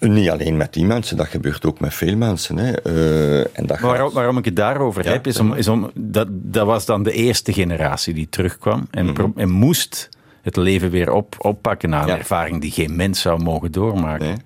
Niet 0.00 0.30
alleen 0.30 0.56
met 0.56 0.72
die 0.72 0.84
mensen, 0.84 1.16
dat 1.16 1.26
gebeurt 1.26 1.66
ook 1.66 1.80
met 1.80 1.94
veel 1.94 2.16
mensen. 2.16 2.56
Hè. 2.56 2.72
Eh, 2.82 3.38
en 3.58 3.66
dat 3.66 3.80
Maar 3.80 3.96
gaat- 3.98 4.12
waarom, 4.12 4.38
ik 4.38 4.44
het 4.44 4.56
daarover 4.56 5.04
Ja, 5.04 5.10
heb, 5.10 5.26
is 5.26 5.40
om, 5.40 5.54
is 5.54 5.68
om 5.68 5.90
dat, 5.94 6.26
dat 6.30 6.66
was 6.66 6.84
dan 6.86 7.02
de 7.02 7.12
eerste 7.12 7.52
generatie 7.52 8.14
die 8.14 8.28
terugkwam 8.28 8.86
en, 8.90 9.06
Mhm. 9.06 9.26
en 9.36 9.50
moest 9.50 10.08
het 10.42 10.56
leven 10.56 10.90
weer 10.90 11.12
op, 11.12 11.34
oppakken 11.38 11.90
na 11.90 12.00
een 12.02 12.06
Ja. 12.08 12.18
ervaring 12.18 12.60
die 12.60 12.70
geen 12.70 12.96
mens 12.96 13.20
zou 13.20 13.42
mogen 13.42 13.72
doormaken. 13.72 14.26
Nee. 14.26 14.36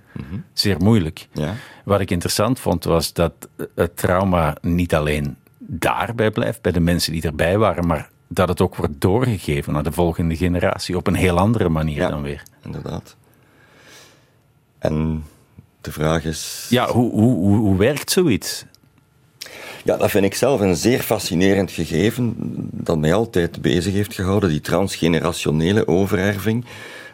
Zeer 0.52 0.76
moeilijk. 0.78 1.28
Ja. 1.32 1.54
Wat 1.84 2.00
ik 2.00 2.10
interessant 2.10 2.60
vond, 2.60 2.84
was 2.84 3.12
dat 3.12 3.32
het 3.74 3.96
trauma 3.96 4.56
niet 4.60 4.94
alleen 4.94 5.36
daarbij 5.58 6.30
blijft, 6.30 6.62
bij 6.62 6.72
de 6.72 6.80
mensen 6.80 7.12
die 7.12 7.22
erbij 7.22 7.58
waren, 7.58 7.86
maar 7.86 8.08
dat 8.28 8.48
het 8.48 8.60
ook 8.60 8.76
wordt 8.76 9.00
doorgegeven 9.00 9.72
naar 9.72 9.82
de 9.82 9.92
volgende 9.92 10.36
generatie 10.36 10.96
op 10.96 11.06
een 11.06 11.14
heel 11.14 11.38
andere 11.38 11.68
manier 11.68 12.08
dan 12.08 12.22
weer. 12.22 12.42
Inderdaad. 12.64 13.16
En 14.78 15.24
de 15.84 15.92
vraag 15.92 16.24
is... 16.24 16.66
Ja, 16.68 16.88
hoe, 16.88 17.10
hoe, 17.10 17.34
hoe, 17.34 17.56
hoe 17.56 17.78
werkt 17.78 18.10
zoiets? 18.10 18.64
Ja, 19.84 19.96
dat 19.96 20.10
vind 20.10 20.24
ik 20.24 20.34
zelf 20.34 20.60
een 20.60 20.76
zeer 20.76 21.00
fascinerend 21.00 21.70
gegeven 21.70 22.34
dat 22.70 22.98
mij 22.98 23.14
altijd 23.14 23.62
bezig 23.62 23.92
heeft 23.92 24.14
gehouden, 24.14 24.48
die 24.48 24.60
transgenerationele 24.60 25.88
overerving 25.88 26.64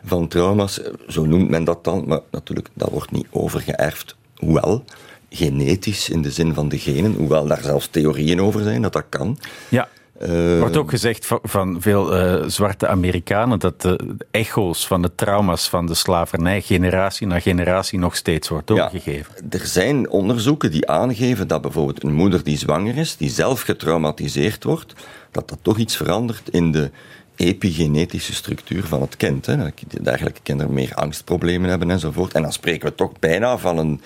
van 0.05 0.29
trauma's. 0.29 0.81
Zo 1.09 1.25
noemt 1.27 1.49
men 1.49 1.65
dat 1.65 1.85
dan, 1.85 2.05
maar 2.07 2.21
natuurlijk, 2.31 2.69
dat 2.75 2.91
wordt 2.91 3.11
niet 3.11 3.27
overgeërfd. 3.31 4.17
Hoewel, 4.37 4.85
genetisch 5.31 6.09
in 6.09 6.23
de 6.23 6.31
zin 6.31 6.55
van 6.55 6.69
de 6.69 6.79
genen, 6.79 7.15
hoewel 7.15 7.47
daar 7.47 7.63
zelfs 7.63 7.89
theorieën 7.91 8.41
over 8.41 8.63
zijn 8.63 8.83
dat 8.83 8.93
dat 8.93 9.07
kan. 9.09 9.39
Ja. 9.69 9.89
Eh, 10.21 10.53
Er 10.55 10.59
wordt 10.61 10.77
ook 10.77 10.91
gezegd 10.91 11.27
van, 11.27 11.39
van 11.43 11.77
veel 11.81 12.15
eh, 12.17 12.45
zwarte 12.49 12.89
Amerikanen 12.89 13.59
dat 13.59 13.81
de 13.81 14.17
echo's 14.31 14.87
van 14.87 15.03
de 15.03 15.15
trauma's 15.15 15.69
van 15.69 15.87
de 15.87 15.95
slavernij 15.95 16.61
generatie 16.61 17.27
na 17.27 17.41
generatie 17.41 17.99
nog 17.99 18.17
steeds 18.17 18.49
wordt 18.49 18.69
Ja, 18.69 18.75
doorgegeven. 18.75 19.35
er 19.51 19.67
zijn 19.67 20.09
onderzoeken 20.11 20.71
die 20.71 20.89
aangeven 20.89 21.49
dat 21.49 21.63
bijvoorbeeld 21.63 22.03
een 22.05 22.15
moeder 22.15 22.45
die 22.45 22.59
zwanger 22.59 22.97
is, 22.97 23.17
die 23.17 23.31
zelf 23.31 23.61
getraumatiseerd 23.61 24.65
wordt, 24.65 24.93
dat 25.31 25.49
dat 25.49 25.59
toch 25.63 25.79
iets 25.79 25.97
verandert 25.97 26.49
in 26.51 26.73
de 26.73 26.91
epigenetische 27.37 28.35
structuur 28.35 28.85
van 28.85 29.01
het 29.01 29.17
kind. 29.17 29.47
Hè. 29.47 29.57
Dat 29.57 29.73
dergelijke 30.03 30.41
kinderen 30.43 30.73
meer 30.73 30.95
angstproblemen 30.95 31.71
hebben 31.71 31.91
enzovoort. 31.91 32.33
En 32.35 32.43
dan 32.43 32.53
spreken 32.53 32.89
we 32.89 32.95
toch 32.95 33.13
bijna 33.19 33.59
van 33.59 33.79
een, 33.79 34.01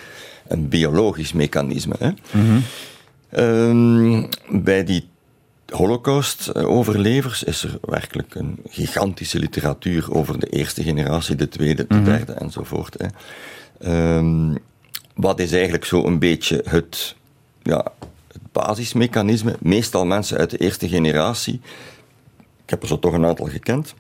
een 0.49 0.69
biologisch 0.69 1.33
mechanisme. 1.33 1.95
Hè. 1.99 2.11
Ehm, 3.31 4.23
bij 4.63 4.85
die 4.85 5.09
Holocaust-overlevers 5.67 7.43
is 7.43 7.65
er 7.65 7.79
werkelijk 7.81 8.35
een 8.35 8.59
gigantische 8.69 9.39
literatuur 9.39 10.15
over 10.15 10.41
de 10.41 10.47
eerste 10.47 10.83
generatie, 10.83 11.37
de 11.37 11.49
tweede, 11.49 11.87
de 11.89 12.03
derde 12.03 12.33
enzovoort. 12.33 12.97
Hè. 12.99 13.07
Ehm, 13.79 14.55
wat 15.15 15.41
is 15.41 15.53
eigenlijk 15.53 15.85
zo 15.85 16.05
een 16.05 16.19
beetje 16.19 16.65
het, 16.69 17.17
ja, 17.63 17.87
het 18.33 18.53
basismechanisme? 18.53 19.57
Meestal 19.61 20.05
mensen 20.05 20.39
uit 20.39 20.51
de 20.51 20.59
eerste 20.59 20.89
generatie, 20.89 21.61
ik 22.65 22.71
heb 22.71 22.83
er 22.83 22.89
zo 22.89 22.99
toch 22.99 23.13
een 23.13 23.27
aantal 23.27 23.47
gekend, 23.47 23.95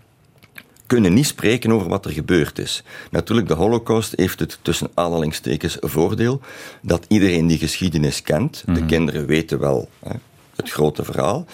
kunnen 0.86 1.14
niet 1.14 1.26
spreken 1.26 1.72
over 1.72 1.88
wat 1.88 2.04
er 2.04 2.10
gebeurd 2.10 2.58
is. 2.58 2.82
Natuurlijk, 3.10 3.48
de 3.48 3.54
Holocaust 3.54 4.12
heeft 4.16 4.40
het 4.40 4.58
tussen 4.62 4.90
aanhalingstekens 4.94 5.76
voordeel 5.80 6.40
dat 6.82 7.04
iedereen 7.08 7.46
die 7.46 7.58
geschiedenis 7.58 8.22
kent. 8.22 8.62
De 8.66 8.72
mhm. 8.72 8.86
kinderen 8.86 9.26
weten 9.26 9.58
wel 9.58 9.88
hè, 10.06 10.14
het 10.56 10.70
grote 10.70 11.04
verhaal. 11.04 11.46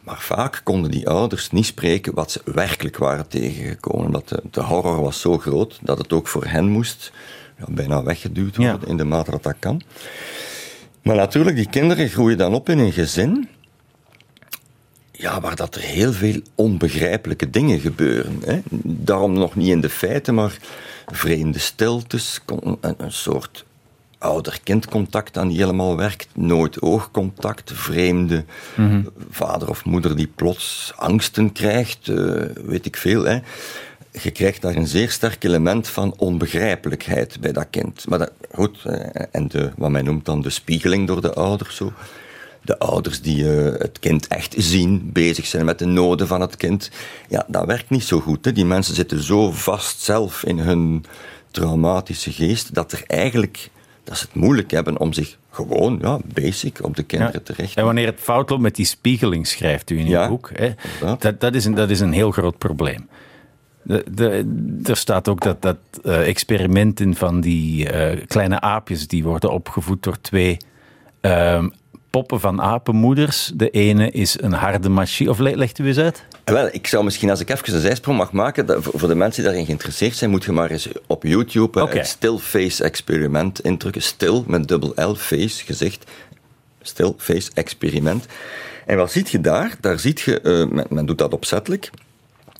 Maar 0.00 0.20
vaak 0.20 0.60
konden 0.64 0.90
die 0.90 1.08
ouders 1.08 1.50
niet 1.50 1.66
spreken 1.66 2.14
wat 2.14 2.30
ze 2.30 2.40
werkelijk 2.44 2.96
waren 2.96 3.28
tegengekomen. 3.28 4.06
Omdat 4.06 4.28
de, 4.28 4.42
de 4.50 4.62
horror 4.62 5.00
was 5.00 5.20
zo 5.20 5.38
groot 5.38 5.78
dat 5.82 5.98
het 5.98 6.12
ook 6.12 6.28
voor 6.28 6.44
hen 6.44 6.68
moest 6.68 7.12
ja, 7.58 7.64
bijna 7.68 8.02
weggeduwd 8.02 8.56
worden 8.56 8.88
in 8.88 8.96
de 8.96 9.04
mate 9.04 9.30
dat 9.30 9.42
dat 9.42 9.56
kan. 9.58 9.82
Maar 11.02 11.16
natuurlijk, 11.16 11.56
die 11.56 11.68
kinderen 11.68 12.08
groeien 12.08 12.38
dan 12.38 12.54
op 12.54 12.68
in 12.68 12.78
een 12.78 12.92
gezin 12.92 13.48
ja, 15.18 15.40
waar 15.40 15.56
dat 15.56 15.74
er 15.74 15.80
heel 15.80 16.12
veel 16.12 16.40
onbegrijpelijke 16.54 17.50
dingen 17.50 17.80
gebeuren. 17.80 18.42
Hè. 18.44 18.60
Daarom 18.82 19.32
nog 19.32 19.54
niet 19.54 19.68
in 19.68 19.80
de 19.80 19.88
feiten, 19.88 20.34
maar 20.34 20.58
vreemde 21.06 21.58
stiltes, 21.58 22.40
een, 22.46 22.94
een 22.96 23.12
soort 23.12 23.64
ouder-kindcontact 24.26 25.34
dat 25.34 25.44
niet 25.44 25.56
helemaal 25.56 25.96
werkt, 25.96 26.28
nooit 26.34 26.80
oogcontact, 26.80 27.72
vreemde 27.74 28.44
mhm. 28.76 29.02
vader 29.30 29.68
of 29.68 29.84
moeder 29.84 30.16
die 30.16 30.30
plots 30.34 30.92
angsten 30.96 31.52
krijgt, 31.52 32.08
uh, 32.08 32.42
weet 32.64 32.86
ik 32.86 32.96
veel. 32.96 33.24
Hè. 33.24 33.38
Je 34.22 34.30
krijgt 34.30 34.62
daar 34.62 34.76
een 34.76 34.86
zeer 34.86 35.10
sterk 35.10 35.44
element 35.44 35.88
van 35.88 36.14
onbegrijpelijkheid 36.16 37.40
bij 37.40 37.52
dat 37.52 37.66
kind. 37.70 38.08
Maar 38.08 38.18
dat, 38.18 38.32
goed, 38.52 38.84
en 39.30 39.48
de, 39.48 39.70
wat 39.76 39.90
men 39.90 40.04
noemt 40.04 40.24
dan 40.24 40.42
de 40.42 40.50
spiegeling 40.50 41.06
door 41.06 41.20
de 41.20 41.34
ouders. 41.34 41.76
Zo 41.76 41.92
de 42.66 42.78
ouders 42.78 43.20
die 43.20 43.44
uh, 43.44 43.72
het 43.78 43.98
kind 43.98 44.26
echt 44.26 44.54
zien, 44.58 45.10
bezig 45.12 45.46
zijn 45.46 45.64
met 45.64 45.78
de 45.78 45.84
noden 45.84 46.26
van 46.26 46.40
het 46.40 46.56
kind. 46.56 46.90
Ja, 47.28 47.44
dat 47.48 47.66
werkt 47.66 47.90
niet 47.90 48.04
zo 48.04 48.20
goed. 48.20 48.44
Hè. 48.44 48.52
Die 48.52 48.64
mensen 48.64 48.94
zitten 48.94 49.22
zo 49.22 49.50
vast 49.50 50.00
zelf 50.00 50.44
in 50.44 50.58
hun 50.58 51.04
traumatische 51.50 52.32
geest 52.32 52.74
dat 52.74 52.92
er 52.92 53.02
eigenlijk 53.06 53.70
dat 54.06 54.16
ze 54.16 54.24
het 54.24 54.34
moeilijk 54.34 54.70
hebben 54.70 55.00
om 55.00 55.12
zich 55.12 55.36
gewoon, 55.50 55.98
ja, 56.02 56.18
basic, 56.24 56.78
op 56.82 56.96
de 56.96 57.02
kinderen 57.02 57.42
te 57.42 57.52
richten. 57.52 57.76
En 57.76 57.84
wanneer 57.84 58.06
het 58.06 58.20
fout 58.20 58.50
loopt 58.50 58.62
met 58.62 58.74
die 58.74 58.86
spiegeling, 58.86 59.46
schrijft 59.46 59.90
u 59.90 59.98
in 59.98 60.06
uw 60.06 60.28
boek, 60.28 60.50
hè, 60.54 60.70
dat, 61.18 61.40
dat, 61.40 61.54
is 61.54 61.64
een, 61.64 61.74
dat 61.74 61.90
is 61.90 62.00
een 62.00 62.12
heel 62.12 62.30
groot 62.30 62.58
probleem. 62.58 63.08
De, 63.82 64.04
de, 64.10 64.80
er 64.84 64.96
staat 64.96 65.28
ook 65.28 65.40
dat, 65.40 65.62
dat 65.62 65.76
uh, 66.04 66.28
experimenten 66.28 67.14
van 67.14 67.40
die 67.40 67.92
uh, 67.92 68.20
kleine 68.26 68.60
aapjes 68.60 69.08
die 69.08 69.24
worden 69.24 69.52
opgevoed 69.52 70.02
door 70.02 70.20
twee 70.20 70.56
uh, 71.22 71.64
poppen 72.16 72.40
van 72.40 72.62
apenmoeders. 72.62 73.50
De 73.54 73.70
ene 73.70 74.10
is 74.10 74.40
een 74.40 74.52
harde 74.52 74.88
machine. 74.88 75.30
Of 75.30 75.38
legt 75.38 75.78
u 75.78 75.86
eens 75.86 75.98
uit? 75.98 76.24
Wel, 76.44 76.68
ik 76.72 76.86
zou 76.86 77.04
misschien, 77.04 77.30
als 77.30 77.40
ik 77.40 77.50
even 77.50 77.74
een 77.74 77.80
zijsprong 77.80 78.18
mag 78.18 78.32
maken, 78.32 78.66
dat 78.66 78.78
voor 78.82 79.08
de 79.08 79.14
mensen 79.14 79.42
die 79.42 79.50
daarin 79.50 79.66
geïnteresseerd 79.66 80.16
zijn, 80.16 80.30
moet 80.30 80.44
je 80.44 80.52
maar 80.52 80.70
eens 80.70 80.88
op 81.06 81.22
YouTube 81.22 81.82
okay. 81.82 81.96
het 81.96 82.06
still 82.06 82.36
face 82.38 82.84
experiment 82.84 83.60
indrukken. 83.60 84.02
Still 84.02 84.42
met 84.46 84.68
dubbel 84.68 84.92
L, 84.94 85.14
face, 85.14 85.64
gezicht. 85.64 86.10
Still 86.82 87.12
face 87.16 87.50
experiment. 87.54 88.26
En 88.86 88.96
wat 88.96 89.12
ziet 89.12 89.30
je 89.30 89.40
daar? 89.40 89.76
Daar 89.80 89.98
ziet 89.98 90.20
je, 90.20 90.40
uh, 90.42 90.74
men, 90.74 90.86
men, 90.88 91.06
doet 91.06 91.18
dat 91.18 91.32
opzettelijk, 91.32 91.90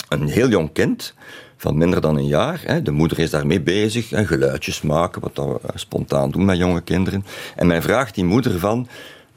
een 0.08 0.28
heel 0.28 0.48
jong 0.48 0.72
kind 0.72 1.14
van 1.56 1.76
minder 1.76 2.00
dan 2.00 2.16
een 2.16 2.26
jaar. 2.26 2.60
Hè. 2.64 2.82
De 2.82 2.90
moeder 2.90 3.18
is 3.18 3.30
daarmee 3.30 3.60
bezig, 3.60 4.10
hè, 4.10 4.26
geluidjes 4.26 4.80
maken, 4.82 5.20
wat 5.20 5.36
we 5.36 5.58
spontaan 5.74 6.30
doen 6.30 6.44
met 6.44 6.58
jonge 6.58 6.80
kinderen. 6.80 7.24
En 7.56 7.66
men 7.66 7.82
vraagt 7.82 8.14
die 8.14 8.24
moeder 8.24 8.58
van, 8.58 8.88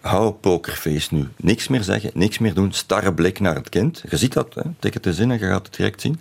hou 0.01 0.31
pokerface 0.31 1.13
nu. 1.15 1.27
Niks 1.37 1.67
meer 1.67 1.83
zeggen, 1.83 2.11
niks 2.13 2.37
meer 2.37 2.53
doen, 2.53 2.71
starre 2.71 3.13
blik 3.13 3.39
naar 3.39 3.55
het 3.55 3.69
kind. 3.69 4.03
Je 4.09 4.17
ziet 4.17 4.33
dat, 4.33 4.55
hè? 4.55 4.61
tik 4.79 4.93
het 4.93 5.05
eens 5.05 5.19
in 5.19 5.31
en 5.31 5.39
je 5.39 5.45
gaat 5.45 5.65
het 5.65 5.75
direct 5.75 6.01
zien. 6.01 6.19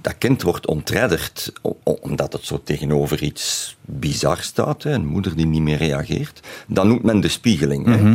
Dat 0.00 0.18
kind 0.18 0.42
wordt 0.42 0.66
ontredderd 0.66 1.52
omdat 1.82 2.32
het 2.32 2.44
zo 2.44 2.60
tegenover 2.64 3.22
iets 3.22 3.76
bizar 3.80 4.38
staat. 4.38 4.82
Hè? 4.82 4.92
Een 4.92 5.06
moeder 5.06 5.36
die 5.36 5.46
niet 5.46 5.62
meer 5.62 5.76
reageert. 5.76 6.40
Dan 6.66 6.88
noemt 6.88 7.02
men 7.02 7.20
de 7.20 7.28
spiegeling. 7.28 7.86
Mhm. 7.86 8.14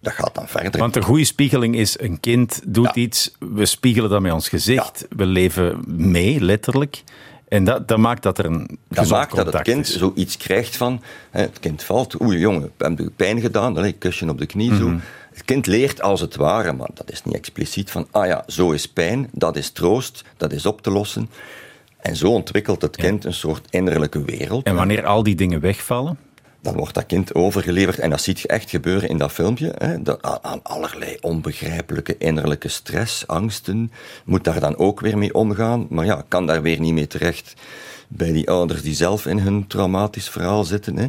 Dat 0.00 0.12
gaat 0.12 0.34
dan 0.34 0.48
verder. 0.48 0.80
Want 0.80 0.96
een 0.96 1.02
goede 1.02 1.24
spiegeling 1.24 1.76
is: 1.76 2.00
een 2.00 2.20
kind 2.20 2.60
doet 2.66 2.96
iets, 2.96 3.36
we 3.38 3.66
spiegelen 3.66 4.10
dat 4.10 4.20
met 4.20 4.32
ons 4.32 4.48
gezicht, 4.48 5.06
we 5.16 5.26
leven 5.26 5.84
mee, 5.86 6.40
letterlijk. 6.40 7.02
En 7.48 7.64
dat, 7.64 7.88
dat 7.88 7.98
maakt 7.98 8.22
dat 8.22 8.38
er 8.38 8.44
een 8.44 8.78
Dat 8.88 9.08
maakt 9.08 9.36
dat 9.36 9.52
het 9.52 9.62
kind 9.62 9.86
is. 9.88 9.96
zoiets 9.96 10.36
krijgt 10.36 10.76
van... 10.76 11.02
Hè, 11.30 11.40
het 11.40 11.60
kind 11.60 11.82
valt, 11.82 12.20
oei 12.22 12.38
jongen, 12.38 12.72
heb 12.78 12.98
je 12.98 13.10
pijn 13.16 13.40
gedaan? 13.40 13.76
Allee, 13.76 13.92
kusje 13.92 14.28
op 14.28 14.38
de 14.38 14.46
knie, 14.46 14.76
zo. 14.76 14.88
Mhm. 14.88 14.98
Het 15.32 15.44
kind 15.44 15.66
leert 15.66 16.02
als 16.02 16.20
het 16.20 16.36
ware, 16.36 16.72
maar 16.72 16.88
dat 16.94 17.10
is 17.10 17.24
niet 17.24 17.34
expliciet 17.34 17.90
van... 17.90 18.06
Ah 18.10 18.26
ja, 18.26 18.42
zo 18.46 18.70
is 18.70 18.88
pijn, 18.88 19.28
dat 19.32 19.56
is 19.56 19.70
troost, 19.70 20.24
dat 20.36 20.52
is 20.52 20.66
op 20.66 20.82
te 20.82 20.90
lossen. 20.90 21.30
En 21.96 22.16
zo 22.16 22.30
ontwikkelt 22.30 22.82
het 22.82 22.96
kind 22.96 23.24
een 23.24 23.34
soort 23.34 23.66
innerlijke 23.70 24.24
wereld. 24.24 24.66
En 24.66 24.74
wanneer 24.74 25.06
al 25.06 25.22
die 25.22 25.34
dingen 25.34 25.60
wegvallen? 25.60 26.18
Dan 26.66 26.76
wordt 26.76 26.94
dat 26.94 27.06
kind 27.06 27.34
overgeleverd. 27.34 27.98
En 27.98 28.10
dat 28.10 28.22
ziet 28.22 28.40
je 28.40 28.48
echt 28.48 28.70
gebeuren 28.70 29.08
in 29.08 29.18
dat 29.18 29.32
filmpje. 29.32 29.74
Hè, 29.78 29.96
aan, 30.42 30.60
allerlei 30.62 31.16
onbegrijpelijke 31.20 32.18
innerlijke 32.18 32.68
stress, 32.68 33.26
angsten. 33.26 33.92
Moet 34.24 34.44
daar 34.44 34.60
dan 34.60 34.76
ook 34.76 35.00
weer 35.00 35.18
mee 35.18 35.34
omgaan. 35.34 35.86
Maar 35.90 36.04
ja, 36.04 36.24
kan 36.28 36.46
daar 36.46 36.62
weer 36.62 36.80
niet 36.80 36.92
mee 36.92 37.06
terecht 37.06 37.54
bij 38.08 38.32
die 38.32 38.50
ouders 38.50 38.82
die 38.82 38.94
zelf 38.94 39.26
in 39.26 39.38
hun 39.38 39.66
traumatisch 39.66 40.28
verhaal 40.28 40.64
zitten. 40.64 40.96
Hè. 40.96 41.06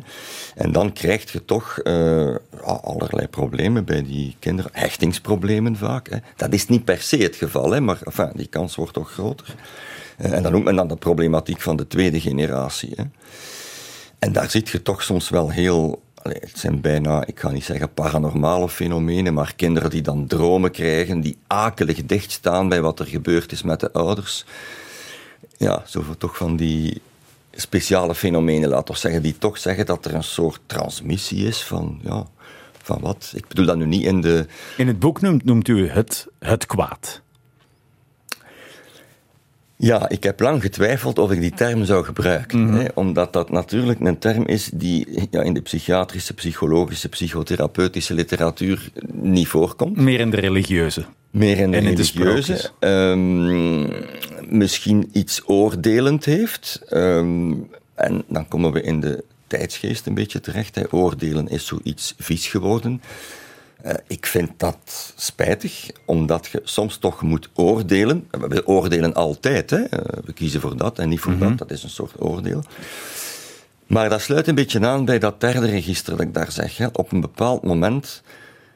En 0.56 0.72
dan 0.72 0.93
krijg 0.93 1.32
je 1.32 1.46
toch 1.46 1.80
uh, 1.84 2.36
allerlei 2.62 3.28
problemen 3.28 3.86
bij 3.86 4.04
die 4.04 4.36
kinderen. 4.39 4.72
Hechtingsproblemen 4.74 5.76
vaak. 5.76 6.10
Hè. 6.10 6.17
Dat 6.36 6.54
is 6.54 6.67
niet 6.67 6.86
per 6.86 7.02
se 7.02 7.17
het 7.17 7.36
geval, 7.36 7.72
hè, 7.72 7.82
maar 7.82 8.00
enfin, 8.04 8.32
die 8.36 8.48
kans 8.48 8.76
wordt 8.76 8.93
toch 8.93 9.12
groter. 9.12 9.56
Uh, 10.22 10.34
en 10.34 10.43
dan 10.43 10.52
noemt 10.52 10.63
men 10.63 10.76
dan 10.76 10.88
de 10.88 10.96
problematiek 10.96 11.62
van 11.62 11.76
de 11.76 11.88
tweede 11.88 12.20
generatie. 12.20 12.93
Hè. 12.96 13.04
En 14.19 14.32
daar 14.32 14.49
zit 14.49 14.69
je 14.69 14.82
toch 14.82 15.03
soms 15.03 15.30
wel 15.30 15.49
heel. 15.49 16.01
het 16.21 16.51
zijn 16.60 16.82
bijna, 16.82 17.25
ik 17.25 17.39
ga 17.39 17.51
niet 17.51 17.63
zeggen 17.63 17.93
paranormale 17.93 18.69
fenomenen, 18.69 19.34
maar 19.34 19.53
kinderen 19.56 19.89
die 19.89 20.01
dan 20.01 20.27
dromen 20.27 20.71
krijgen, 20.71 21.21
die 21.21 21.38
akelig 21.47 22.06
dichtstaan 22.06 22.69
bij 22.69 22.82
wat 22.82 22.99
er 22.99 23.06
gebeurd 23.06 23.51
is 23.51 23.63
met 23.63 23.80
de 23.80 23.91
ouders. 23.91 24.45
Ja, 25.58 25.84
zoveel 25.86 26.17
toch 26.17 26.38
van 26.38 26.56
die 26.56 27.01
speciale 27.51 28.15
fenomenen, 28.15 28.69
laat 28.69 28.86
toch 28.86 28.97
zeggen, 28.97 29.21
die 29.21 29.38
toch 29.38 29.58
zeggen 29.58 29.86
dat 29.86 30.06
er 30.06 30.13
een 30.13 30.23
soort 30.23 30.60
transmissie 30.65 31.47
is 31.47 31.63
van, 31.63 31.99
ja, 32.03 32.27
van 32.82 32.99
wat? 33.01 33.32
Ik 33.36 33.47
bedoel 33.47 33.65
dat 33.65 33.77
nu 33.77 33.86
niet 33.86 34.06
in 34.06 34.21
de. 34.21 34.45
In 34.77 34.88
het 34.88 34.99
boek 34.99 35.21
noemt, 35.21 35.45
noemt 35.45 35.67
u 35.67 35.89
het, 35.89 36.27
het 36.39 36.65
kwaad. 36.65 37.21
Ja, 39.80 40.10
ik 40.10 40.24
heb 40.24 40.40
lang 40.40 40.62
getwijfeld 40.62 41.20
of 41.20 41.32
ik 41.32 41.42
die 41.42 41.52
term 41.52 41.86
zou 41.86 42.06
gebruiken. 42.06 42.63
Mhm. 42.63 42.74
hè, 42.74 42.86
omdat 42.94 43.34
dat 43.34 43.50
natuurlijk 43.50 44.00
een 44.00 44.20
term 44.20 44.46
is 44.46 44.70
die 44.74 45.28
ja, 45.32 45.42
in 45.42 45.54
de 45.54 45.62
psychiatrische, 45.62 46.34
psychologische, 46.34 47.10
psychotherapeutische 47.10 48.13
literatuur 48.13 48.90
niet 49.12 49.48
voorkomt. 49.48 49.98
Meer 49.98 50.20
in 50.20 50.30
de 50.30 50.40
religieuze. 50.40 51.06
Meer 51.32 51.58
in 51.58 51.72
de 51.72 51.78
religieuze. 51.78 52.70
Um, 52.80 53.90
misschien 54.50 55.10
iets 55.13 55.42
oordelend 55.46 56.26
heeft. 56.26 56.82
Um, 56.90 57.70
en 57.96 58.24
dan 58.28 58.48
komen 58.48 58.72
we 58.72 58.82
in 58.82 59.00
de 59.00 59.24
tijdsgeest 59.48 60.06
een 60.06 60.13
beetje 60.13 60.40
terecht. 60.40 60.76
Hè. 60.76 60.84
Oordelen 60.90 61.48
is 61.48 61.66
zoiets 61.66 62.13
vies 62.18 62.48
geworden. 62.48 63.02
Uh, 63.86 63.92
ik 64.08 64.26
vind 64.26 64.52
dat 64.58 65.13
spijtig, 65.16 65.90
omdat 66.06 66.48
je 66.48 66.62
soms 66.63 66.98
toch 66.98 67.22
moet 67.22 67.50
oordelen. 67.54 68.28
We 68.32 68.68
oordelen 68.68 69.13
altijd, 69.13 69.70
hè. 69.70 69.84
Eh, 69.84 70.24
we 70.26 70.34
kiezen 70.34 70.62
voor 70.62 70.78
dat 70.78 71.00
en 71.00 71.10
niet 71.10 71.20
voor 71.20 71.38
dat. 71.38 71.48
Mhm. 71.48 71.58
Dat 71.58 71.72
is 71.72 71.84
een 71.84 71.90
soort 71.90 72.22
oordeel. 72.22 72.63
Maar 73.88 74.10
dat 74.10 74.22
sluit 74.22 74.48
een 74.48 74.56
beetje 74.56 74.86
aan 74.88 75.06
bij 75.06 75.20
dat 75.20 75.42
derde 75.42 75.66
register 75.66 76.18
dat 76.18 76.26
ik 76.26 76.34
daar 76.34 76.52
zeg. 76.52 76.78
Hè. 76.78 76.88
Op 76.92 77.12
een 77.12 77.22
bepaald 77.22 77.63
moment. 77.63 78.22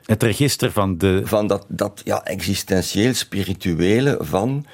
Het 0.05 0.23
register 0.23 0.71
van 0.71 0.97
de. 0.97 1.21
Van 1.23 1.47
dat, 1.47 1.65
dat 1.67 2.01
ja, 2.03 2.23
existentieel-spirituele 2.23 4.17
van 4.19 4.65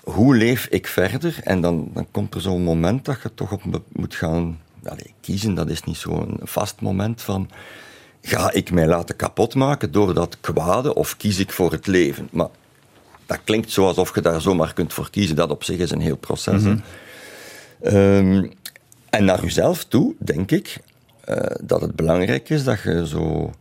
hoe 0.00 0.36
leef 0.36 0.66
ik 0.66 0.86
verder? 0.86 1.40
En 1.44 1.60
dan, 1.60 1.90
dan 1.94 2.06
komt 2.10 2.34
er 2.34 2.40
zo'n 2.40 2.62
moment 2.62 3.04
dat 3.04 3.22
je 3.22 3.34
toch 3.34 3.52
op 3.52 3.62
moet 3.92 4.14
gaan 4.14 4.60
allez, 4.84 5.12
kiezen. 5.20 5.54
Dat 5.54 5.70
is 5.70 5.82
niet 5.82 5.96
zo'n 5.96 6.40
vast 6.42 6.80
moment 6.80 7.22
van 7.22 7.50
Ga 8.28 8.52
ik 8.52 8.70
mij 8.70 8.86
laten 8.86 9.16
kapotmaken 9.16 9.92
door 9.92 10.14
dat 10.14 10.36
kwade 10.40 10.94
of 10.94 11.16
kies 11.16 11.38
ik 11.38 11.52
voor 11.52 11.72
het 11.72 11.86
leven? 11.86 12.28
Maar 12.32 12.48
dat 13.26 13.38
klinkt 13.44 13.70
zo 13.70 13.86
alsof 13.86 14.14
je 14.14 14.20
daar 14.20 14.40
zomaar 14.40 14.72
kunt 14.72 14.92
voor 14.92 15.10
kiezen. 15.10 15.36
Dat 15.36 15.50
op 15.50 15.64
zich 15.64 15.78
is 15.78 15.90
een 15.90 16.00
heel 16.00 16.16
proces. 16.16 16.62
Mm 16.62 16.82
en 19.10 19.24
naar 19.24 19.42
jezelf 19.42 19.84
toe, 19.84 20.14
denk 20.18 20.50
ik, 20.50 20.78
uh, 21.28 21.36
dat 21.60 21.80
het 21.80 21.96
belangrijk 21.96 22.48
is 22.48 22.64
dat 22.64 22.82
je 22.82 23.06
zo 23.06 23.52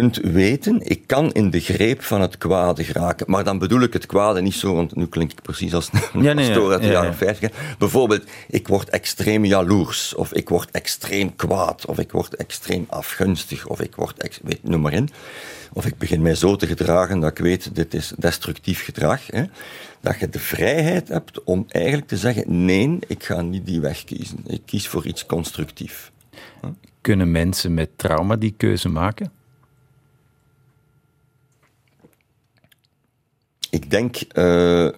kunt 0.00 0.16
weten, 0.16 0.80
ik 0.82 1.06
kan 1.06 1.32
in 1.32 1.50
de 1.50 1.60
greep 1.60 2.02
van 2.02 2.20
het 2.20 2.38
kwade 2.38 2.84
geraken. 2.84 3.26
Maar 3.30 3.44
dan 3.44 3.58
bedoel 3.58 3.80
ik 3.80 3.92
het 3.92 4.06
kwade 4.06 4.40
niet 4.40 4.54
zo, 4.54 4.74
want 4.74 4.96
nu 4.96 5.06
klink 5.06 5.30
ik 5.30 5.42
precies 5.42 5.74
als 5.74 5.90
een 5.92 6.22
ja, 6.22 6.32
nee, 6.34 6.46
pastoor 6.46 6.72
uit 6.72 6.82
de 6.82 6.88
jaren 6.88 7.14
50. 7.14 7.50
Bijvoorbeeld, 7.78 8.24
ik 8.48 8.68
word 8.68 8.88
extreem 8.88 9.44
jaloers, 9.44 10.14
of 10.14 10.32
ik 10.32 10.48
word 10.48 10.70
extreem 10.70 11.36
kwaad, 11.36 11.86
of 11.86 11.98
ik 11.98 12.12
word 12.12 12.34
extreem 12.34 12.86
afgunstig, 12.88 13.66
of 13.66 13.80
ik 13.80 13.94
word, 13.94 14.18
ex, 14.18 14.38
weet, 14.42 14.62
noem 14.62 14.80
maar 14.80 14.92
in. 14.92 15.10
Of 15.72 15.86
ik 15.86 15.98
begin 15.98 16.22
mij 16.22 16.34
zo 16.34 16.56
te 16.56 16.66
gedragen 16.66 17.20
dat 17.20 17.30
ik 17.30 17.38
weet, 17.38 17.74
dit 17.74 17.94
is 17.94 18.12
destructief 18.18 18.84
gedrag. 18.84 19.26
Hè. 19.26 19.44
Dat 20.00 20.18
je 20.18 20.28
de 20.28 20.38
vrijheid 20.38 21.08
hebt 21.08 21.44
om 21.44 21.64
eigenlijk 21.68 22.06
te 22.08 22.16
zeggen, 22.16 22.64
nee, 22.64 22.98
ik 23.06 23.24
ga 23.24 23.42
niet 23.42 23.66
die 23.66 23.80
weg 23.80 24.04
kiezen. 24.04 24.38
Ik 24.46 24.62
kies 24.64 24.88
voor 24.88 25.06
iets 25.06 25.26
constructief. 25.26 26.12
Kunnen 27.00 27.30
mensen 27.30 27.74
met 27.74 27.90
trauma 27.96 28.36
die 28.36 28.54
keuze 28.56 28.88
maken? 28.88 29.42
Ik 33.74 33.90
denk 33.90 34.16
uh, 34.32 34.88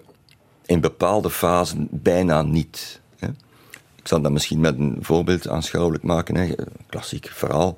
in 0.65 0.81
bepaalde 0.81 1.29
fasen 1.29 1.87
bijna 1.91 2.41
niet. 2.41 3.01
Hè. 3.19 3.27
Ik 3.95 4.07
zal 4.07 4.21
dat 4.21 4.31
misschien 4.31 4.59
met 4.59 4.77
een 4.77 4.97
voorbeeld 5.01 5.47
aanschouwelijk 5.47 6.03
maken. 6.03 6.35
Hè. 6.35 6.53
Klassiek 6.89 7.29
verhaal. 7.33 7.77